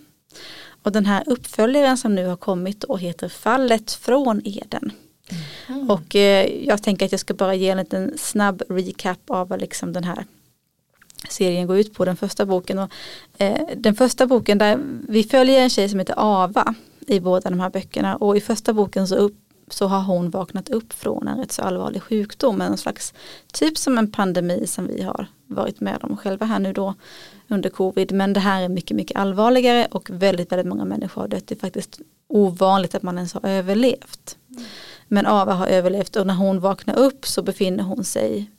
Och 0.83 0.91
den 0.91 1.05
här 1.05 1.23
uppföljaren 1.25 1.97
som 1.97 2.15
nu 2.15 2.27
har 2.27 2.37
kommit 2.37 2.81
då 2.81 2.97
heter 2.97 3.29
Fallet 3.29 3.91
från 3.91 4.41
Eden. 4.45 4.91
Mm. 5.67 5.89
Och 5.89 6.15
eh, 6.15 6.65
jag 6.65 6.83
tänker 6.83 7.05
att 7.05 7.11
jag 7.11 7.19
ska 7.21 7.33
bara 7.33 7.55
ge 7.55 7.69
en 7.69 7.77
liten 7.77 8.17
snabb 8.17 8.63
recap 8.69 9.19
av 9.27 9.47
vad 9.47 9.61
liksom 9.61 9.93
den 9.93 10.03
här 10.03 10.25
serien 11.29 11.67
går 11.67 11.77
ut 11.77 11.93
på, 11.93 12.05
den 12.05 12.17
första 12.17 12.45
boken. 12.45 12.79
Och, 12.79 12.91
eh, 13.37 13.67
den 13.75 13.95
första 13.95 14.27
boken 14.27 14.57
där 14.57 14.79
vi 15.07 15.23
följer 15.23 15.61
en 15.61 15.69
tjej 15.69 15.89
som 15.89 15.99
heter 15.99 16.15
Ava 16.17 16.75
i 17.07 17.19
båda 17.19 17.49
de 17.49 17.59
här 17.59 17.69
böckerna 17.69 18.15
och 18.15 18.37
i 18.37 18.41
första 18.41 18.73
boken 18.73 19.07
så 19.07 19.15
upp, 19.15 19.35
så 19.73 19.87
har 19.87 20.01
hon 20.01 20.29
vaknat 20.29 20.69
upp 20.69 20.93
från 20.93 21.27
en 21.27 21.37
rätt 21.37 21.51
så 21.51 21.61
allvarlig 21.61 22.03
sjukdom, 22.03 22.61
en 22.61 22.77
slags 22.77 23.13
typ 23.53 23.77
som 23.77 23.97
en 23.97 24.11
pandemi 24.11 24.67
som 24.67 24.87
vi 24.87 25.01
har 25.01 25.27
varit 25.47 25.79
med 25.79 25.97
om 26.01 26.17
själva 26.17 26.45
här 26.45 26.59
nu 26.59 26.73
då 26.73 26.93
under 27.47 27.69
covid. 27.69 28.11
Men 28.11 28.33
det 28.33 28.39
här 28.39 28.61
är 28.61 28.69
mycket, 28.69 28.97
mycket 28.97 29.17
allvarligare 29.17 29.87
och 29.91 30.09
väldigt, 30.09 30.51
väldigt 30.51 30.67
många 30.67 30.85
människor 30.85 31.21
har 31.21 31.27
dött. 31.27 31.47
Det 31.47 31.55
är 31.55 31.59
faktiskt 31.59 31.99
ovanligt 32.27 32.95
att 32.95 33.03
man 33.03 33.17
ens 33.17 33.33
har 33.33 33.45
överlevt. 33.45 34.37
Men 35.07 35.25
Ava 35.25 35.53
har 35.53 35.67
överlevt 35.67 36.15
och 36.15 36.27
när 36.27 36.33
hon 36.33 36.59
vaknar 36.59 36.97
upp 36.97 37.27
så 37.27 37.41
befinner 37.41 37.83
hon 37.83 38.03
sig 38.03 38.51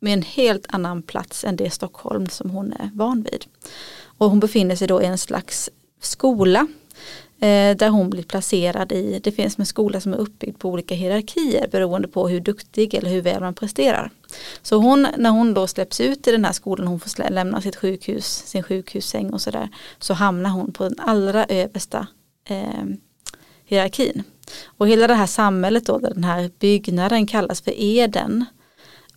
med 0.00 0.12
en 0.12 0.22
helt 0.22 0.66
annan 0.68 1.02
plats 1.02 1.44
än 1.44 1.56
det 1.56 1.70
Stockholm 1.70 2.28
som 2.28 2.50
hon 2.50 2.72
är 2.72 2.90
van 2.94 3.22
vid. 3.22 3.44
Och 4.18 4.30
hon 4.30 4.40
befinner 4.40 4.76
sig 4.76 4.88
då 4.88 5.02
i 5.02 5.06
en 5.06 5.18
slags 5.18 5.70
skola 6.00 6.66
Eh, 7.42 7.76
där 7.76 7.88
hon 7.88 8.10
blir 8.10 8.22
placerad 8.22 8.92
i, 8.92 9.20
det 9.22 9.32
finns 9.32 9.58
en 9.58 9.66
skola 9.66 10.00
som 10.00 10.12
är 10.12 10.16
uppbyggd 10.16 10.58
på 10.58 10.68
olika 10.68 10.94
hierarkier 10.94 11.68
beroende 11.68 12.08
på 12.08 12.28
hur 12.28 12.40
duktig 12.40 12.94
eller 12.94 13.10
hur 13.10 13.20
väl 13.22 13.40
man 13.40 13.54
presterar. 13.54 14.10
Så 14.62 14.76
hon, 14.76 15.06
när 15.16 15.30
hon 15.30 15.54
då 15.54 15.66
släpps 15.66 16.00
ut 16.00 16.26
i 16.26 16.32
den 16.32 16.44
här 16.44 16.52
skolan, 16.52 16.86
hon 16.86 17.00
får 17.00 17.30
lämna 17.30 17.60
sitt 17.60 17.76
sjukhus, 17.76 18.42
sin 18.46 18.62
sjukhussäng 18.62 19.30
och 19.30 19.40
sådär, 19.40 19.68
så 19.98 20.14
hamnar 20.14 20.50
hon 20.50 20.72
på 20.72 20.84
den 20.84 21.00
allra 21.00 21.44
översta 21.44 22.06
eh, 22.48 22.84
hierarkin. 23.64 24.22
Och 24.64 24.88
hela 24.88 25.06
det 25.06 25.14
här 25.14 25.26
samhället 25.26 25.86
då, 25.86 25.98
där 25.98 26.14
den 26.14 26.24
här 26.24 26.50
byggnaden 26.58 27.26
kallas 27.26 27.60
för 27.60 27.72
Eden, 27.76 28.44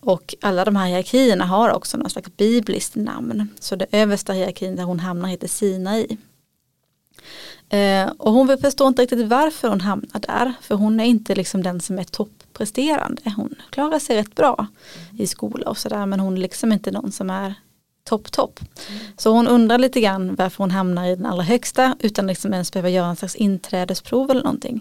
och 0.00 0.34
alla 0.40 0.64
de 0.64 0.76
här 0.76 0.86
hierarkierna 0.86 1.44
har 1.44 1.70
också 1.70 1.96
någon 1.96 2.10
slags 2.10 2.36
bibliskt 2.36 2.94
namn. 2.94 3.48
Så 3.60 3.76
det 3.76 3.86
översta 3.92 4.32
hierarkin 4.32 4.76
där 4.76 4.84
hon 4.84 5.00
hamnar 5.00 5.28
heter 5.28 5.48
Sinai. 5.48 6.16
Eh, 7.68 8.08
och 8.18 8.32
hon 8.32 8.58
förstår 8.58 8.88
inte 8.88 9.02
riktigt 9.02 9.26
varför 9.26 9.68
hon 9.68 9.80
hamnar 9.80 10.20
där. 10.20 10.52
För 10.60 10.74
hon 10.74 11.00
är 11.00 11.04
inte 11.04 11.34
liksom 11.34 11.62
den 11.62 11.80
som 11.80 11.98
är 11.98 12.04
toppresterande. 12.04 13.22
Hon 13.36 13.54
klarar 13.70 13.98
sig 13.98 14.16
rätt 14.16 14.34
bra 14.34 14.54
mm. 14.58 15.22
i 15.22 15.26
skola 15.26 15.70
och 15.70 15.78
sådär. 15.78 16.06
Men 16.06 16.20
hon 16.20 16.36
är 16.36 16.40
liksom 16.40 16.72
inte 16.72 16.90
någon 16.90 17.12
som 17.12 17.30
är 17.30 17.54
topp 18.04 18.32
topp. 18.32 18.60
Mm. 18.60 19.00
Så 19.16 19.30
hon 19.30 19.48
undrar 19.48 19.78
lite 19.78 20.00
grann 20.00 20.34
varför 20.34 20.64
hon 20.64 20.70
hamnar 20.70 21.06
i 21.06 21.16
den 21.16 21.26
allra 21.26 21.42
högsta 21.42 21.96
utan 22.00 22.26
liksom 22.26 22.52
ens 22.52 22.72
behöva 22.72 22.88
göra 22.88 23.06
en 23.06 23.16
slags 23.16 23.34
inträdesprov 23.34 24.30
eller 24.30 24.42
någonting. 24.42 24.80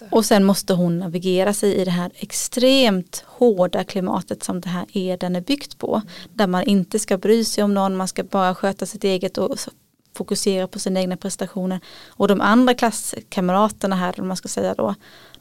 Ja, 0.00 0.06
och 0.10 0.24
sen 0.24 0.44
måste 0.44 0.74
hon 0.74 0.98
navigera 0.98 1.54
sig 1.54 1.74
i 1.74 1.84
det 1.84 1.90
här 1.90 2.10
extremt 2.14 3.24
hårda 3.26 3.84
klimatet 3.84 4.44
som 4.44 4.60
det 4.60 4.68
här 4.68 4.86
Eden 4.92 5.36
är 5.36 5.40
byggt 5.40 5.78
på. 5.78 5.94
Mm. 5.94 6.08
Där 6.32 6.46
man 6.46 6.62
inte 6.62 6.98
ska 6.98 7.18
bry 7.18 7.44
sig 7.44 7.64
om 7.64 7.74
någon, 7.74 7.96
man 7.96 8.08
ska 8.08 8.24
bara 8.24 8.54
sköta 8.54 8.86
sitt 8.86 9.04
eget 9.04 9.38
och 9.38 9.58
fokusera 10.14 10.66
på 10.66 10.78
sina 10.78 11.00
egna 11.00 11.16
prestationer. 11.16 11.80
Och 12.08 12.28
de 12.28 12.40
andra 12.40 12.74
klasskamraterna 12.74 13.96
här, 13.96 14.20
om 14.20 14.28
man 14.28 14.36
ska 14.36 14.48
säga 14.48 14.74
då, 14.74 14.94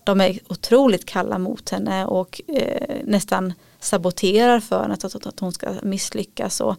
de 0.04 0.22
är 0.22 0.40
otroligt 0.48 1.06
kalla 1.06 1.38
mot 1.38 1.70
henne 1.70 2.06
och 2.06 2.42
eh, 2.48 2.98
nästan 3.04 3.54
saboterar 3.80 4.60
för 4.60 4.82
henne 4.82 4.94
att, 4.94 5.16
att, 5.16 5.26
att 5.26 5.40
hon 5.40 5.52
ska 5.52 5.74
misslyckas. 5.82 6.62
Och, 6.62 6.76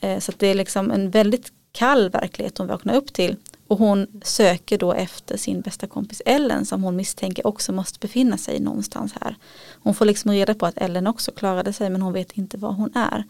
eh, 0.00 0.18
så 0.18 0.32
det 0.36 0.46
är 0.46 0.54
liksom 0.54 0.90
en 0.90 1.10
väldigt 1.10 1.52
kall 1.72 2.10
verklighet 2.10 2.58
hon 2.58 2.66
vaknar 2.66 2.94
upp 2.94 3.12
till. 3.12 3.36
Och 3.68 3.78
hon 3.78 4.06
söker 4.22 4.78
då 4.78 4.92
efter 4.92 5.36
sin 5.36 5.60
bästa 5.60 5.86
kompis 5.86 6.22
Ellen 6.26 6.66
som 6.66 6.82
hon 6.82 6.96
misstänker 6.96 7.46
också 7.46 7.72
måste 7.72 7.98
befinna 7.98 8.38
sig 8.38 8.60
någonstans 8.60 9.14
här. 9.20 9.36
Hon 9.82 9.94
får 9.94 10.04
liksom 10.04 10.30
reda 10.30 10.54
på 10.54 10.66
att 10.66 10.78
Ellen 10.78 11.06
också 11.06 11.32
klarade 11.32 11.72
sig 11.72 11.90
men 11.90 12.02
hon 12.02 12.12
vet 12.12 12.32
inte 12.32 12.56
var 12.56 12.72
hon 12.72 12.96
är. 12.96 13.24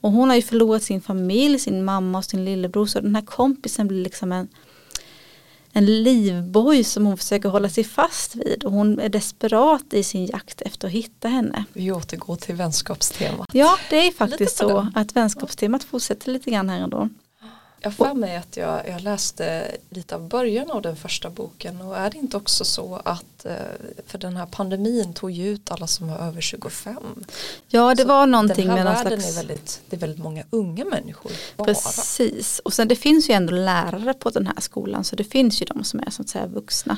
Och 0.00 0.12
hon 0.12 0.28
har 0.28 0.36
ju 0.36 0.42
förlorat 0.42 0.82
sin 0.82 1.00
familj, 1.00 1.58
sin 1.58 1.84
mamma 1.84 2.18
och 2.18 2.24
sin 2.24 2.44
lillebror 2.44 2.86
så 2.86 3.00
den 3.00 3.14
här 3.14 3.22
kompisen 3.22 3.88
blir 3.88 4.04
liksom 4.04 4.32
en, 4.32 4.48
en 5.72 6.02
livboj 6.02 6.84
som 6.84 7.06
hon 7.06 7.18
försöker 7.18 7.48
hålla 7.48 7.68
sig 7.68 7.84
fast 7.84 8.34
vid 8.34 8.64
och 8.64 8.72
hon 8.72 9.00
är 9.00 9.08
desperat 9.08 9.94
i 9.94 10.02
sin 10.02 10.26
jakt 10.26 10.62
efter 10.62 10.88
att 10.88 10.94
hitta 10.94 11.28
henne. 11.28 11.64
Vi 11.72 11.92
återgår 11.92 12.36
till 12.36 12.54
vänskapstemat. 12.54 13.48
Ja 13.52 13.78
det 13.90 14.06
är 14.06 14.12
faktiskt 14.12 14.56
så 14.56 14.86
att 14.94 15.16
vänskapstemat 15.16 15.84
fortsätter 15.84 16.32
lite 16.32 16.50
grann 16.50 16.68
här 16.68 16.80
ändå. 16.80 17.08
Jag 17.82 17.94
får 17.94 18.14
mig 18.14 18.36
att 18.36 18.56
jag, 18.56 18.88
jag 18.88 19.00
läste 19.00 19.76
lite 19.90 20.14
av 20.14 20.28
början 20.28 20.70
av 20.70 20.82
den 20.82 20.96
första 20.96 21.30
boken 21.30 21.80
och 21.80 21.96
är 21.96 22.10
det 22.10 22.18
inte 22.18 22.36
också 22.36 22.64
så 22.64 23.00
att 23.04 23.44
eh, 23.44 23.54
för 24.06 24.18
den 24.18 24.36
här 24.36 24.46
pandemin 24.46 25.14
tog 25.14 25.30
ju 25.30 25.48
ut 25.48 25.70
alla 25.70 25.86
som 25.86 26.08
var 26.08 26.18
över 26.18 26.40
25. 26.40 26.96
Ja 27.68 27.94
det 27.94 28.02
så 28.02 28.08
var 28.08 28.26
någonting 28.26 28.66
med 28.66 28.84
någon 28.84 28.96
slags... 28.96 29.30
är 29.30 29.36
väldigt, 29.36 29.80
det 29.90 29.96
är 29.96 30.00
väldigt 30.00 30.22
många 30.22 30.44
unga 30.50 30.84
människor. 30.84 31.32
Bara. 31.56 31.64
Precis 31.64 32.58
och 32.58 32.72
sen 32.72 32.88
det 32.88 32.96
finns 32.96 33.30
ju 33.30 33.34
ändå 33.34 33.52
lärare 33.52 34.14
på 34.14 34.30
den 34.30 34.46
här 34.46 34.60
skolan 34.60 35.04
så 35.04 35.16
det 35.16 35.24
finns 35.24 35.62
ju 35.62 35.66
de 35.66 35.84
som 35.84 36.00
är 36.00 36.10
så 36.10 36.22
att 36.22 36.28
säga 36.28 36.46
vuxna. 36.46 36.96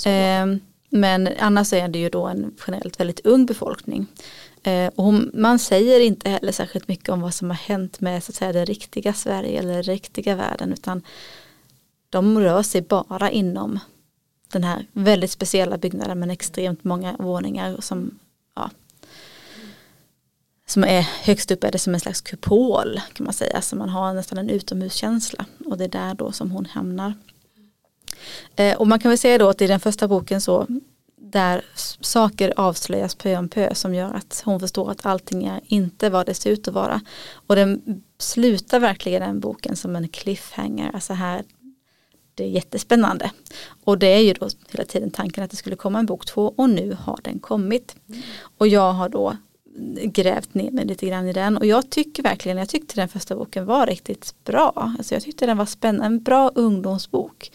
Okay, 0.00 0.12
eh, 0.12 0.46
men 0.88 1.28
annars 1.38 1.72
är 1.72 1.88
det 1.88 1.98
ju 1.98 2.08
då 2.08 2.26
en 2.26 2.54
generellt 2.66 3.00
väldigt 3.00 3.26
ung 3.26 3.46
befolkning. 3.46 4.06
Eh, 4.66 4.90
och 4.94 5.14
man 5.32 5.58
säger 5.58 6.00
inte 6.00 6.30
heller 6.30 6.52
särskilt 6.52 6.88
mycket 6.88 7.08
om 7.08 7.20
vad 7.20 7.34
som 7.34 7.50
har 7.50 7.56
hänt 7.56 8.00
med 8.00 8.24
så 8.24 8.30
att 8.30 8.36
säga, 8.36 8.52
det 8.52 8.64
riktiga 8.64 9.12
Sverige 9.12 9.58
eller 9.58 9.74
den 9.74 9.82
riktiga 9.82 10.34
världen 10.34 10.72
utan 10.72 11.02
de 12.10 12.40
rör 12.40 12.62
sig 12.62 12.82
bara 12.82 13.30
inom 13.30 13.78
den 14.52 14.64
här 14.64 14.86
väldigt 14.92 15.30
speciella 15.30 15.78
byggnaden 15.78 16.18
med 16.18 16.30
extremt 16.30 16.84
många 16.84 17.16
våningar 17.18 17.76
som, 17.80 18.18
ja, 18.54 18.70
som 20.66 20.84
är 20.84 21.00
högst 21.00 21.50
upp 21.50 21.64
är 21.64 21.72
det 21.72 21.78
som 21.78 21.94
en 21.94 22.00
slags 22.00 22.20
kupol 22.20 23.00
kan 23.12 23.24
man 23.24 23.34
säga 23.34 23.60
så 23.60 23.76
man 23.76 23.88
har 23.88 24.14
nästan 24.14 24.38
en 24.38 24.50
utomhuskänsla 24.50 25.46
och 25.66 25.78
det 25.78 25.84
är 25.84 25.88
där 25.88 26.14
då 26.14 26.32
som 26.32 26.50
hon 26.50 26.66
hamnar. 26.66 27.14
Eh, 28.56 28.76
och 28.76 28.86
man 28.86 28.98
kan 28.98 29.08
väl 29.08 29.18
säga 29.18 29.38
då 29.38 29.48
att 29.48 29.62
i 29.62 29.66
den 29.66 29.80
första 29.80 30.08
boken 30.08 30.40
så 30.40 30.66
där 31.30 31.64
saker 32.00 32.52
avslöjas 32.56 33.14
pö 33.14 33.36
om 33.36 33.48
pö 33.48 33.74
som 33.74 33.94
gör 33.94 34.14
att 34.14 34.42
hon 34.44 34.60
förstår 34.60 34.90
att 34.90 35.06
allting 35.06 35.44
är 35.44 35.60
inte 35.66 36.10
vad 36.10 36.26
det 36.26 36.34
ser 36.34 36.50
ut 36.50 36.68
att 36.68 36.74
vara. 36.74 37.00
Och 37.32 37.56
den 37.56 38.02
slutar 38.18 38.80
verkligen 38.80 39.22
den 39.22 39.40
boken 39.40 39.76
som 39.76 39.96
en 39.96 40.08
cliffhanger. 40.08 40.90
Alltså 40.94 41.12
här, 41.12 41.44
det 42.34 42.44
är 42.44 42.48
jättespännande. 42.48 43.30
Och 43.84 43.98
det 43.98 44.06
är 44.06 44.20
ju 44.20 44.32
då 44.32 44.48
hela 44.70 44.84
tiden 44.84 45.10
tanken 45.10 45.44
att 45.44 45.50
det 45.50 45.56
skulle 45.56 45.76
komma 45.76 45.98
en 45.98 46.06
bok 46.06 46.26
två 46.26 46.54
och 46.56 46.70
nu 46.70 46.96
har 47.00 47.18
den 47.22 47.38
kommit. 47.38 47.96
Mm. 48.08 48.22
Och 48.58 48.68
jag 48.68 48.92
har 48.92 49.08
då 49.08 49.36
grävt 50.02 50.54
ner 50.54 50.70
mig 50.70 50.84
lite 50.84 51.06
grann 51.06 51.28
i 51.28 51.32
den 51.32 51.56
och 51.56 51.66
jag 51.66 51.90
tycker 51.90 52.22
verkligen, 52.22 52.58
jag 52.58 52.68
tyckte 52.68 53.00
den 53.00 53.08
första 53.08 53.36
boken 53.36 53.66
var 53.66 53.86
riktigt 53.86 54.34
bra. 54.44 54.72
Alltså 54.98 55.14
jag 55.14 55.22
tyckte 55.22 55.46
den 55.46 55.56
var 55.56 55.66
spännande, 55.66 56.06
en 56.06 56.22
bra 56.22 56.50
ungdomsbok. 56.54 57.50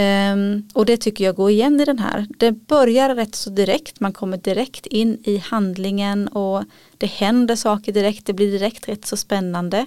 Um, 0.00 0.68
och 0.74 0.86
det 0.86 0.96
tycker 0.96 1.24
jag 1.24 1.34
går 1.34 1.50
igen 1.50 1.80
i 1.80 1.84
den 1.84 1.98
här. 1.98 2.26
Det 2.38 2.52
börjar 2.52 3.14
rätt 3.14 3.34
så 3.34 3.50
direkt, 3.50 4.00
man 4.00 4.12
kommer 4.12 4.36
direkt 4.36 4.86
in 4.86 5.18
i 5.24 5.36
handlingen 5.36 6.28
och 6.28 6.64
det 6.98 7.06
händer 7.06 7.56
saker 7.56 7.92
direkt, 7.92 8.26
det 8.26 8.32
blir 8.32 8.52
direkt 8.52 8.88
rätt 8.88 9.06
så 9.06 9.16
spännande. 9.16 9.86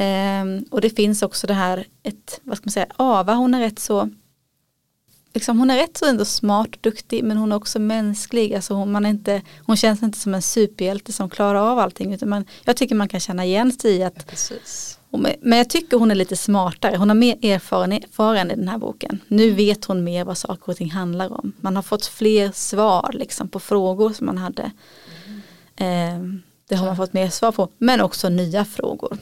Um, 0.00 0.64
och 0.70 0.80
det 0.80 0.90
finns 0.90 1.22
också 1.22 1.46
det 1.46 1.54
här, 1.54 1.86
ett, 2.02 2.40
vad 2.42 2.56
ska 2.56 2.66
man 2.66 2.72
säga, 2.72 2.86
Ava 2.96 3.34
hon 3.34 3.54
är 3.54 3.60
rätt 3.60 3.78
så 3.78 4.10
Liksom, 5.34 5.58
hon 5.58 5.70
är 5.70 5.76
rätt 5.76 5.96
så 5.96 6.06
ändå 6.06 6.24
smart 6.24 6.68
och 6.68 6.78
duktig 6.80 7.24
men 7.24 7.36
hon 7.36 7.52
är 7.52 7.56
också 7.56 7.78
mänsklig. 7.78 8.54
Alltså 8.54 8.74
hon, 8.74 8.92
man 8.92 9.06
är 9.06 9.10
inte, 9.10 9.42
hon 9.66 9.76
känns 9.76 10.02
inte 10.02 10.18
som 10.18 10.34
en 10.34 10.42
superhjälte 10.42 11.12
som 11.12 11.30
klarar 11.30 11.72
av 11.72 11.78
allting. 11.78 12.14
Utan 12.14 12.28
man, 12.28 12.44
jag 12.64 12.76
tycker 12.76 12.94
man 12.94 13.08
kan 13.08 13.20
känna 13.20 13.44
igen 13.44 13.72
sig 13.72 13.96
i 13.96 14.02
att 14.02 14.14
ja, 14.16 14.32
men 15.40 15.58
jag 15.58 15.70
tycker 15.70 15.96
hon 15.96 16.10
är 16.10 16.14
lite 16.14 16.36
smartare, 16.36 16.96
hon 16.96 17.08
har 17.08 17.16
mer 17.16 17.44
erfarenhet 17.44 18.04
i 18.52 18.54
den 18.54 18.68
här 18.68 18.78
boken. 18.78 19.20
Nu 19.28 19.44
mm. 19.44 19.56
vet 19.56 19.84
hon 19.84 20.04
mer 20.04 20.24
vad 20.24 20.38
saker 20.38 20.68
och 20.68 20.76
ting 20.76 20.90
handlar 20.90 21.32
om. 21.32 21.52
Man 21.60 21.76
har 21.76 21.82
fått 21.82 22.06
fler 22.06 22.52
svar 22.52 23.10
liksom, 23.12 23.48
på 23.48 23.60
frågor 23.60 24.12
som 24.12 24.26
man 24.26 24.38
hade. 24.38 24.70
Mm. 25.76 26.34
Eh, 26.36 26.40
det 26.68 26.76
har 26.76 26.86
man 26.86 26.96
fått 26.96 27.12
mer 27.12 27.30
svar 27.30 27.52
på, 27.52 27.68
men 27.78 28.00
också 28.00 28.28
nya 28.28 28.64
frågor. 28.64 29.18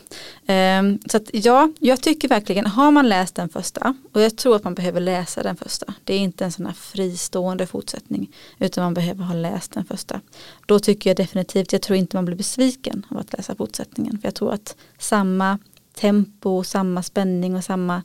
Eh, 0.47 0.83
så 1.07 1.17
att, 1.17 1.31
ja, 1.33 1.73
jag 1.79 2.03
tycker 2.03 2.29
verkligen, 2.29 2.67
har 2.67 2.91
man 2.91 3.09
läst 3.09 3.35
den 3.35 3.49
första, 3.49 3.95
och 4.13 4.21
jag 4.21 4.37
tror 4.37 4.57
att 4.57 4.65
man 4.65 4.75
behöver 4.75 5.01
läsa 5.01 5.43
den 5.43 5.57
första, 5.57 5.95
det 6.05 6.15
är 6.15 6.19
inte 6.19 6.45
en 6.45 6.53
sån 6.53 6.67
här 6.67 6.73
fristående 6.73 7.67
fortsättning, 7.67 8.33
utan 8.59 8.85
man 8.85 8.95
behöver 8.95 9.25
ha 9.25 9.35
läst 9.35 9.73
den 9.73 9.85
första. 9.85 10.21
Då 10.67 10.79
tycker 10.79 11.11
jag 11.11 11.17
definitivt, 11.17 11.73
jag 11.73 11.83
tror 11.83 11.97
inte 11.97 12.17
man 12.17 12.25
blir 12.25 12.37
besviken 12.37 13.07
av 13.11 13.19
att 13.19 13.33
läsa 13.33 13.55
fortsättningen, 13.55 14.19
för 14.19 14.27
jag 14.27 14.35
tror 14.35 14.53
att 14.53 14.77
samma 14.99 15.59
tempo, 15.97 16.65
samma 16.65 17.03
spänning 17.03 17.57
och 17.57 17.65
samma 17.65 18.03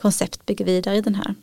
koncept 0.00 0.46
bygger 0.46 0.64
vidare 0.64 0.96
i 0.96 1.00
den 1.00 1.14
här. 1.14 1.34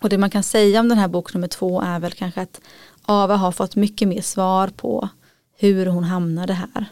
Och 0.00 0.08
det 0.08 0.18
man 0.18 0.30
kan 0.30 0.42
säga 0.42 0.80
om 0.80 0.88
den 0.88 0.98
här 0.98 1.08
bok 1.08 1.34
nummer 1.34 1.48
två 1.48 1.80
är 1.80 2.00
väl 2.00 2.12
kanske 2.12 2.40
att 2.40 2.60
Ava 3.02 3.36
har 3.36 3.52
fått 3.52 3.76
mycket 3.76 4.08
mer 4.08 4.22
svar 4.22 4.68
på 4.68 5.08
hur 5.56 5.86
hon 5.86 6.04
hamnade 6.04 6.52
här. 6.52 6.86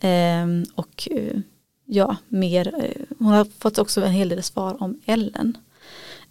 Ehm, 0.00 0.64
och 0.74 1.08
eh, 1.10 1.40
ja, 1.84 2.16
mer, 2.28 2.84
eh, 2.84 3.16
hon 3.18 3.32
har 3.32 3.44
fått 3.58 3.78
också 3.78 4.04
en 4.04 4.12
hel 4.12 4.28
del 4.28 4.42
svar 4.42 4.82
om 4.82 5.00
Ellen. 5.04 5.58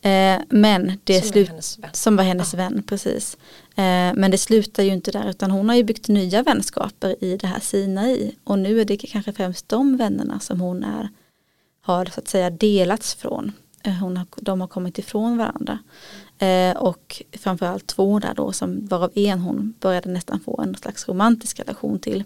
Eh, 0.02 0.42
men 0.50 1.00
det 1.04 1.22
Som 1.22 1.32
slut, 1.32 1.48
hennes 1.48 1.80
vän. 1.80 1.90
som 1.94 2.16
var 2.16 2.24
hennes 2.24 2.54
vän, 2.54 2.84
precis. 2.88 3.38
Eh, 3.76 4.14
men 4.16 4.32
det 4.32 4.38
slutar 4.38 4.84
ju 4.84 4.90
inte 4.94 5.12
där 5.12 5.30
utan 5.30 5.52
hon 5.52 5.70
har 5.70 5.76
ju 5.76 5.84
byggt 5.84 6.08
nya 6.08 6.44
vänskaper 6.44 7.24
i 7.24 7.38
det 7.38 7.48
här 7.48 7.60
Sinai. 7.60 8.36
Och 8.44 8.60
nu 8.60 8.82
är 8.82 8.86
det 8.86 8.98
kanske 8.98 9.34
främst 9.34 9.70
de 9.70 9.98
vännerna 9.98 10.40
som 10.40 10.62
hon 10.62 10.84
är, 10.84 11.10
har 11.82 12.06
så 12.06 12.20
att 12.20 12.28
säga 12.28 12.50
delats 12.50 13.16
från. 13.16 13.52
Eh, 13.84 13.94
hon 13.94 14.18
har, 14.18 14.28
de 14.36 14.62
har 14.62 14.68
kommit 14.68 14.98
ifrån 15.00 15.38
varandra. 15.38 15.80
Eh, 16.40 16.78
och 16.78 17.24
framförallt 17.32 17.88
två 17.88 18.20
där 18.20 18.34
då 18.34 18.52
som 18.52 18.88
varav 18.88 19.12
en 19.16 19.40
hon 19.40 19.74
började 19.80 20.10
nästan 20.10 20.40
få 20.40 20.62
en 20.62 20.76
slags 20.76 21.08
romantisk 21.08 21.60
relation 21.60 22.00
till. 22.00 22.24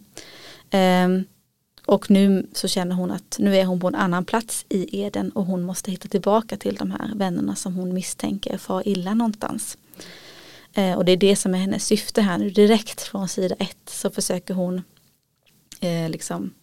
Och 1.89 2.12
nu 2.12 2.48
så 2.53 2.67
känner 2.67 2.96
hon 2.96 3.12
att 3.12 3.36
nu 3.39 3.58
är 3.58 3.65
hon 3.65 3.79
på 3.79 3.88
en 3.88 3.96
annan 3.96 4.25
plats 4.25 4.65
i 4.69 5.01
Eden 5.01 5.29
och 5.31 5.46
hon 5.46 5.63
måste 5.63 5.91
hitta 5.91 6.08
tillbaka 6.08 6.58
till 6.58 6.75
de 6.75 6.91
här 6.91 7.12
vännerna 7.15 7.55
som 7.55 7.75
hon 7.75 7.93
misstänker 7.93 8.58
far 8.58 8.88
illa 8.88 9.13
någonstans. 9.13 9.77
Eh, 10.74 10.93
och 10.98 11.05
det 11.05 11.12
är 11.12 11.17
det 11.17 11.36
som 11.36 11.53
är 11.53 11.58
hennes 11.58 11.86
syfte 11.86 12.22
här 12.22 12.38
nu 12.38 12.50
direkt 12.50 13.01
från 13.01 13.27
sida 13.27 13.55
ett 13.60 13.89
så 13.89 14.10
försöker 14.10 14.53
hon 14.53 14.81
eh, 15.79 16.10
liksom 16.10 16.53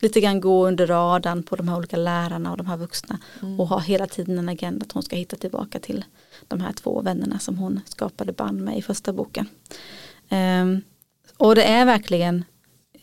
lite 0.00 0.20
grann 0.20 0.40
gå 0.40 0.66
under 0.66 0.86
radarn 0.86 1.42
på 1.42 1.56
de 1.56 1.68
här 1.68 1.76
olika 1.76 1.96
lärarna 1.96 2.50
och 2.50 2.56
de 2.56 2.66
här 2.66 2.76
vuxna 2.76 3.18
Mm. 3.42 3.60
och 3.60 3.68
ha 3.68 3.78
hela 3.78 4.06
tiden 4.06 4.38
en 4.38 4.48
agenda 4.48 4.84
att 4.84 4.92
hon 4.92 5.02
ska 5.02 5.16
hitta 5.16 5.36
tillbaka 5.36 5.78
till 5.78 6.04
de 6.48 6.60
här 6.60 6.72
två 6.72 7.00
vännerna 7.02 7.38
som 7.38 7.58
hon 7.58 7.80
skapade 7.86 8.32
band 8.32 8.60
med 8.60 8.78
i 8.78 8.82
första 8.82 9.12
boken. 9.12 9.46
Ehm, 10.28 10.82
och 11.36 11.54
det 11.54 11.64
är 11.64 11.84
verkligen 11.84 12.44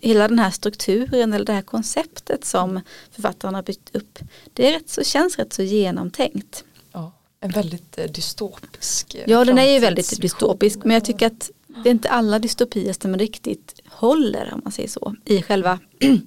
hela 0.02 0.28
den 0.28 0.40
här 0.40 0.52
strukturen 0.52 1.34
eller 1.34 1.46
det 1.46 1.54
här 1.54 1.62
konceptet 1.62 2.46
som 2.46 2.82
författaren 3.12 3.56
har 3.56 3.64
byggt 3.64 3.96
upp. 3.96 4.20
Det 4.54 4.68
är 4.68 4.72
rätt 4.72 4.90
så, 4.90 5.04
känns 5.04 5.38
rätt 5.38 5.54
så 5.54 5.64
genomtänkt. 5.64 6.64
Ja, 6.92 7.12
en 7.40 7.52
väldigt 7.52 7.98
eh, 7.98 8.06
dystopisk 8.06 9.16
eh, 9.16 9.24
Ja 9.26 9.46
den 9.46 9.58
är 9.58 9.74
ju 9.74 9.80
väldigt 9.80 10.22
dystopisk 10.22 10.80
men 10.84 10.94
jag 10.94 11.06
tycker 11.06 11.28
att 11.28 11.52
det 11.84 11.90
är 11.90 11.92
inte 11.92 12.10
alla 12.10 12.40
dystopier 12.40 12.94
som 13.02 13.18
riktigt 13.18 13.82
håller 13.90 14.54
om 14.54 14.62
man 14.64 14.72
säger 14.72 14.90
så 14.90 15.16
i 15.26 15.42
själva 15.42 15.80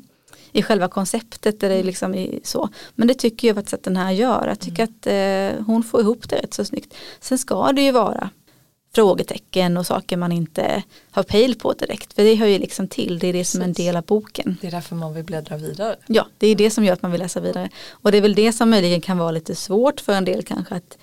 i 0.53 0.63
själva 0.63 0.89
konceptet 0.89 1.63
eller 1.63 1.83
liksom 1.83 2.15
i 2.15 2.41
så. 2.45 2.69
Men 2.95 3.09
det 3.09 3.15
tycker 3.15 3.49
jag 3.49 3.55
faktiskt 3.55 3.75
att 3.75 3.83
den 3.83 3.97
här 3.97 4.13
gör. 4.13 4.47
Jag 4.49 4.61
tycker 4.61 4.85
att 4.85 5.07
eh, 5.07 5.65
hon 5.67 5.83
får 5.83 6.01
ihop 6.01 6.29
det 6.29 6.37
rätt 6.37 6.55
så 6.55 6.65
snyggt. 6.65 6.95
Sen 7.21 7.39
ska 7.39 7.73
det 7.73 7.83
ju 7.83 7.91
vara 7.91 8.31
frågetecken 8.95 9.77
och 9.77 9.87
saker 9.87 10.17
man 10.17 10.33
inte 10.33 10.83
har 11.11 11.23
pejl 11.23 11.55
på 11.55 11.73
direkt. 11.73 12.13
För 12.13 12.23
det 12.23 12.35
hör 12.35 12.47
ju 12.47 12.59
liksom 12.59 12.89
till. 12.89 13.19
Det 13.19 13.27
är 13.27 13.33
det 13.33 13.45
som 13.45 13.61
är 13.61 13.65
en 13.65 13.73
del 13.73 13.97
av 13.97 14.05
boken. 14.05 14.57
Det 14.61 14.67
är 14.67 14.71
därför 14.71 14.97
man 14.97 15.15
vill 15.15 15.25
bläddra 15.25 15.57
vidare. 15.57 15.97
Ja, 16.07 16.27
det 16.39 16.47
är 16.47 16.57
det 16.57 16.71
som 16.71 16.85
gör 16.85 16.93
att 16.93 17.03
man 17.03 17.11
vill 17.11 17.21
läsa 17.21 17.41
vidare. 17.41 17.69
Och 17.91 18.13
det 18.13 18.19
är 18.19 18.23
väl 18.23 18.35
det 18.35 18.53
som 18.53 18.71
möjligen 18.71 19.01
kan 19.01 19.19
vara 19.19 19.31
lite 19.31 19.55
svårt 19.55 20.01
för 20.01 20.13
en 20.13 20.25
del 20.25 20.43
kanske 20.43 20.75
att, 20.75 20.99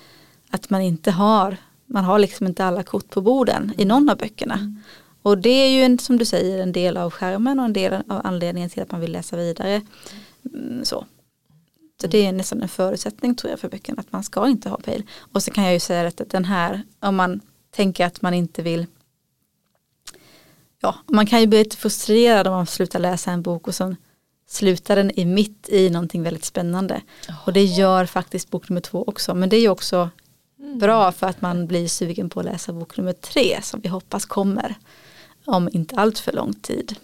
att 0.50 0.70
man 0.70 0.80
inte 0.80 1.10
har, 1.10 1.56
man 1.86 2.04
har 2.04 2.18
liksom 2.18 2.46
inte 2.46 2.64
alla 2.64 2.82
kort 2.82 3.10
på 3.10 3.20
borden 3.20 3.72
i 3.78 3.84
någon 3.84 4.10
av 4.10 4.16
böckerna. 4.16 4.76
Och 5.22 5.38
det 5.38 5.50
är 5.50 5.68
ju 5.68 5.82
en, 5.82 5.98
som 5.98 6.18
du 6.18 6.24
säger 6.24 6.62
en 6.62 6.72
del 6.72 6.96
av 6.96 7.10
skärmen 7.10 7.58
och 7.58 7.64
en 7.64 7.72
del 7.72 7.92
av 7.92 8.20
anledningen 8.24 8.70
till 8.70 8.82
att 8.82 8.92
man 8.92 9.00
vill 9.00 9.12
läsa 9.12 9.36
vidare. 9.36 9.82
Mm, 10.54 10.84
så. 10.84 11.06
Så 12.00 12.06
det 12.06 12.26
är 12.26 12.32
nästan 12.32 12.62
en 12.62 12.68
förutsättning 12.68 13.34
tror 13.34 13.50
jag 13.50 13.60
för 13.60 13.68
böckerna 13.68 14.00
att 14.00 14.12
man 14.12 14.24
ska 14.24 14.48
inte 14.48 14.68
ha 14.68 14.76
pejl. 14.76 15.02
Och 15.32 15.42
så 15.42 15.50
kan 15.50 15.64
jag 15.64 15.72
ju 15.72 15.80
säga 15.80 16.08
att 16.08 16.22
den 16.30 16.44
här, 16.44 16.82
om 17.00 17.16
man 17.16 17.40
tänker 17.72 18.06
att 18.06 18.22
man 18.22 18.34
inte 18.34 18.62
vill 18.62 18.86
ja, 20.82 20.94
man 21.06 21.26
kan 21.26 21.40
ju 21.40 21.46
bli 21.46 21.58
lite 21.58 21.76
frustrerad 21.76 22.46
om 22.46 22.52
man 22.52 22.66
slutar 22.66 22.98
läsa 22.98 23.30
en 23.30 23.42
bok 23.42 23.68
och 23.68 23.74
så 23.74 23.96
slutar 24.48 24.96
den 24.96 25.18
i 25.18 25.24
mitt 25.24 25.68
i 25.68 25.90
någonting 25.90 26.22
väldigt 26.22 26.44
spännande. 26.44 27.02
Och 27.46 27.52
det 27.52 27.64
gör 27.64 28.06
faktiskt 28.06 28.50
bok 28.50 28.68
nummer 28.68 28.80
två 28.80 29.04
också. 29.06 29.34
Men 29.34 29.48
det 29.48 29.56
är 29.56 29.60
ju 29.60 29.68
också 29.68 30.10
bra 30.80 31.12
för 31.12 31.26
att 31.26 31.40
man 31.40 31.66
blir 31.66 31.88
sugen 31.88 32.30
på 32.30 32.40
att 32.40 32.46
läsa 32.46 32.72
bok 32.72 32.96
nummer 32.96 33.12
tre 33.12 33.62
som 33.62 33.80
vi 33.80 33.88
hoppas 33.88 34.24
kommer 34.24 34.74
om 35.44 35.68
inte 35.72 35.96
allt 35.96 36.18
för 36.18 36.32
lång 36.32 36.54
tid. 36.54 36.96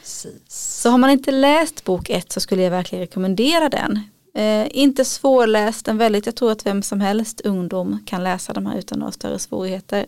Precis. 0.00 0.42
Så 0.48 0.90
har 0.90 0.98
man 0.98 1.10
inte 1.10 1.30
läst 1.30 1.84
bok 1.84 2.10
ett 2.10 2.32
så 2.32 2.40
skulle 2.40 2.62
jag 2.62 2.70
verkligen 2.70 3.00
rekommendera 3.00 3.68
den. 3.68 4.00
Eh, 4.36 4.66
inte 4.70 5.04
svårläst, 5.04 5.84
den 5.84 5.98
väldigt, 5.98 6.26
jag 6.26 6.34
tror 6.34 6.52
att 6.52 6.66
vem 6.66 6.82
som 6.82 7.00
helst 7.00 7.40
ungdom 7.40 8.02
kan 8.06 8.24
läsa 8.24 8.52
de 8.52 8.66
här 8.66 8.78
utan 8.78 8.98
några 8.98 9.12
större 9.12 9.38
svårigheter. 9.38 10.06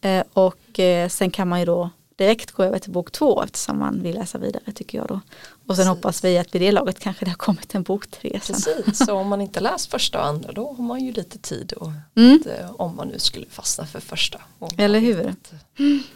Eh, 0.00 0.22
och 0.32 0.78
eh, 0.80 1.08
sen 1.08 1.30
kan 1.30 1.48
man 1.48 1.60
ju 1.60 1.66
då 1.66 1.90
direkt 2.16 2.50
gå 2.52 2.62
över 2.62 2.78
till 2.78 2.90
bok 2.90 3.12
två 3.12 3.42
eftersom 3.42 3.78
man 3.78 4.02
vill 4.02 4.14
läsa 4.14 4.38
vidare 4.38 4.72
tycker 4.74 4.98
jag 4.98 5.06
då. 5.06 5.14
Och 5.14 5.20
sen 5.66 5.66
Precis. 5.76 5.86
hoppas 5.86 6.24
vi 6.24 6.38
att 6.38 6.54
vid 6.54 6.62
det 6.62 6.72
laget 6.72 6.98
kanske 7.00 7.24
det 7.24 7.30
har 7.30 7.36
kommit 7.36 7.74
en 7.74 7.82
bok 7.82 8.06
tre 8.06 8.40
sen. 8.42 8.56
Precis, 8.56 9.06
så 9.06 9.12
om 9.14 9.28
man 9.28 9.40
inte 9.40 9.60
läst 9.60 9.90
första 9.90 10.18
och 10.20 10.26
andra 10.26 10.52
då 10.52 10.72
har 10.72 10.84
man 10.84 11.04
ju 11.04 11.12
lite 11.12 11.38
tid 11.38 11.72
och 11.72 11.90
Mm. 12.16 12.38
att, 12.40 12.46
eh, 12.60 12.70
om 12.76 12.96
man 12.96 13.08
nu 13.08 13.18
skulle 13.18 13.46
fastna 13.50 13.86
för 13.86 14.00
första. 14.00 14.40
Eller 14.78 15.00
hur? 15.00 15.26
eh, 15.26 15.32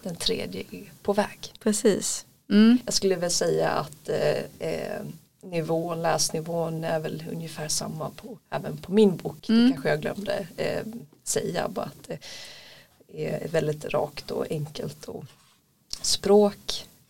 Den 0.02 0.16
tredje 0.16 0.60
är 0.70 0.92
på 1.02 1.12
väg. 1.12 1.52
Precis. 1.62 2.24
Mm. 2.50 2.78
Jag 2.84 2.94
skulle 2.94 3.16
väl 3.16 3.30
säga 3.30 3.68
att 3.70 4.08
eh, 4.08 5.02
nivån, 5.42 6.02
läsnivån 6.02 6.84
är 6.84 7.00
väl 7.00 7.24
ungefär 7.32 7.68
samma 7.68 8.10
på, 8.10 8.38
även 8.50 8.76
på 8.76 8.92
min 8.92 9.16
bok. 9.16 9.48
Mm. 9.48 9.64
Det 9.66 9.72
kanske 9.72 9.88
jag 9.88 10.00
glömde 10.00 10.46
eh, 10.56 10.82
säga. 11.24 11.68
Bara 11.68 11.86
att 11.86 12.08
det 12.08 12.18
är 13.26 13.48
väldigt 13.48 13.84
rakt 13.84 14.30
och 14.30 14.46
enkelt 14.50 15.04
och 15.04 15.24
språk. 16.02 16.56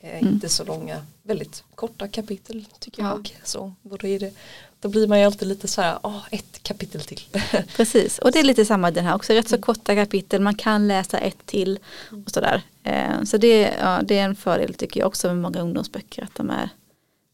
Eh, 0.01 0.19
Mm. 0.19 0.35
Inte 0.35 0.49
så 0.49 0.65
långa, 0.65 1.07
väldigt 1.23 1.65
korta 1.75 2.09
kapitel 2.09 2.67
tycker 2.79 3.03
Ja. 3.03 3.09
jag. 3.09 3.37
Så 3.45 3.75
då, 3.83 4.07
är 4.07 4.19
det, 4.19 4.35
då 4.81 4.89
blir 4.89 5.07
man 5.09 5.19
ju 5.21 5.25
alltid 5.27 5.49
lite 5.49 5.69
så 5.69 5.83
här, 5.83 5.99
ah, 6.03 6.21
ett 6.31 6.63
kapitel 6.63 7.01
till. 7.01 7.21
Precis, 7.77 8.19
och 8.19 8.33
det 8.33 8.39
är 8.39 8.45
lite 8.45 8.65
samma 8.65 8.91
den 8.91 9.05
här 9.05 9.15
också, 9.15 9.33
rätt 9.33 9.49
så 9.49 9.59
korta 9.59 9.95
kapitel, 9.95 10.41
man 10.43 10.55
kan 10.55 10.89
läsa 10.89 11.19
ett 11.19 11.47
till 11.47 11.79
och 12.27 12.31
sådär. 12.31 12.63
Eh, 12.83 13.23
så 13.25 13.37
det, 13.37 13.61
ja, 13.81 14.01
det 14.05 14.19
är 14.19 14.25
en 14.25 14.37
fördel 14.37 14.75
tycker 14.75 15.01
jag 15.01 15.07
också 15.07 15.27
med 15.27 15.37
många 15.37 15.61
ungdomsböcker, 15.61 16.23
att 16.25 16.35
de, 16.35 16.51
är, 16.51 16.69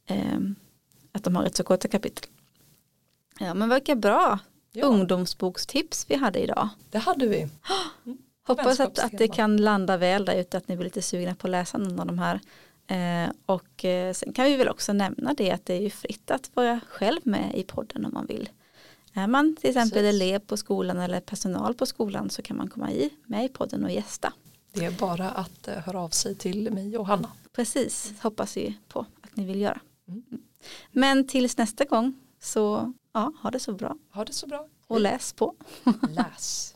eh, 0.07 0.39
att 1.19 1.25
de 1.25 1.37
har 1.37 1.43
rätt 1.43 1.57
så 1.57 1.65
korta 1.65 1.89
kapitel. 1.89 2.31
Ja 3.39 3.55
men 3.55 3.69
vilka 3.69 3.95
bra 3.97 4.39
Ja. 4.73 4.87
ungdomsbokstips 4.87 6.07
vi 6.09 6.17
hade 6.17 6.39
idag. 6.39 6.69
Det 6.91 6.99
hade 6.99 7.27
vi. 7.27 7.49
Hoppas 8.47 8.81
att, 8.81 8.99
att 8.99 9.19
det 9.19 9.29
kan 9.29 9.57
landa 9.57 9.97
väl 9.97 10.25
där 10.25 10.35
ute, 10.41 10.57
att 10.57 10.69
ni 10.69 10.77
blir 10.77 10.85
lite 10.85 11.03
sugna 11.03 11.35
på 11.35 11.47
att 11.47 11.51
läsa 11.51 11.79
någon 11.79 12.01
av 12.01 12.07
de 12.07 12.19
här. 12.19 12.41
Eh, 12.87 13.31
och 13.47 13.85
eh, 13.85 14.13
sen 14.13 14.33
kan 14.33 14.45
vi 14.45 14.57
väl 14.57 14.69
också 14.69 14.93
nämna 14.93 15.35
det 15.35 15.51
att 15.51 15.67
det 15.67 15.75
är 15.75 15.81
ju 15.81 15.91
fritt 15.91 16.31
att 16.31 16.51
vara 16.55 16.81
själv 16.89 17.21
med 17.25 17.55
i 17.55 17.63
podden 17.63 18.05
om 18.05 18.15
man 18.15 18.27
vill. 18.27 18.49
Är 19.15 19.27
man 19.27 19.57
till 19.57 19.71
exempel 19.71 20.03
Precis. 20.03 20.15
elev 20.23 20.39
på 20.39 20.57
skolan 20.57 20.99
eller 20.99 21.21
personal 21.21 21.75
på 21.75 21.87
skolan 21.87 22.31
så 22.31 22.43
kan 22.43 22.57
man 22.57 22.69
komma 22.69 22.93
i, 22.93 23.11
med 23.27 23.45
i 23.45 23.49
podden 23.49 23.85
och 23.85 23.91
gästa. 23.91 24.33
Det 24.73 24.85
är 24.85 24.91
bara 24.91 25.31
att 25.31 25.69
eh, 25.69 25.75
höra 25.75 26.01
av 26.01 26.09
sig 26.09 26.35
till 26.35 26.71
mig 26.73 26.99
och 26.99 27.07
Hanna. 27.07 27.31
Precis, 27.53 28.13
hoppas 28.23 28.57
vi 28.57 28.79
på 28.89 29.01
att 29.23 29.37
ni 29.37 29.45
vill 29.45 29.61
göra. 29.61 29.81
Mm. 30.09 30.38
Men 30.93 31.27
tills 31.27 31.57
nästa 31.59 31.85
gång 31.85 32.15
så 32.41 32.93
ja, 33.13 33.33
ha 33.43 33.51
det 33.51 33.61
så 33.61 33.73
bra 33.73 33.97
Ha 34.11 34.25
det 34.25 34.33
så 34.33 34.47
bra. 34.47 34.67
och 34.87 35.01
läs 35.01 35.33
på. 35.33 35.55
Läs. 36.09 36.75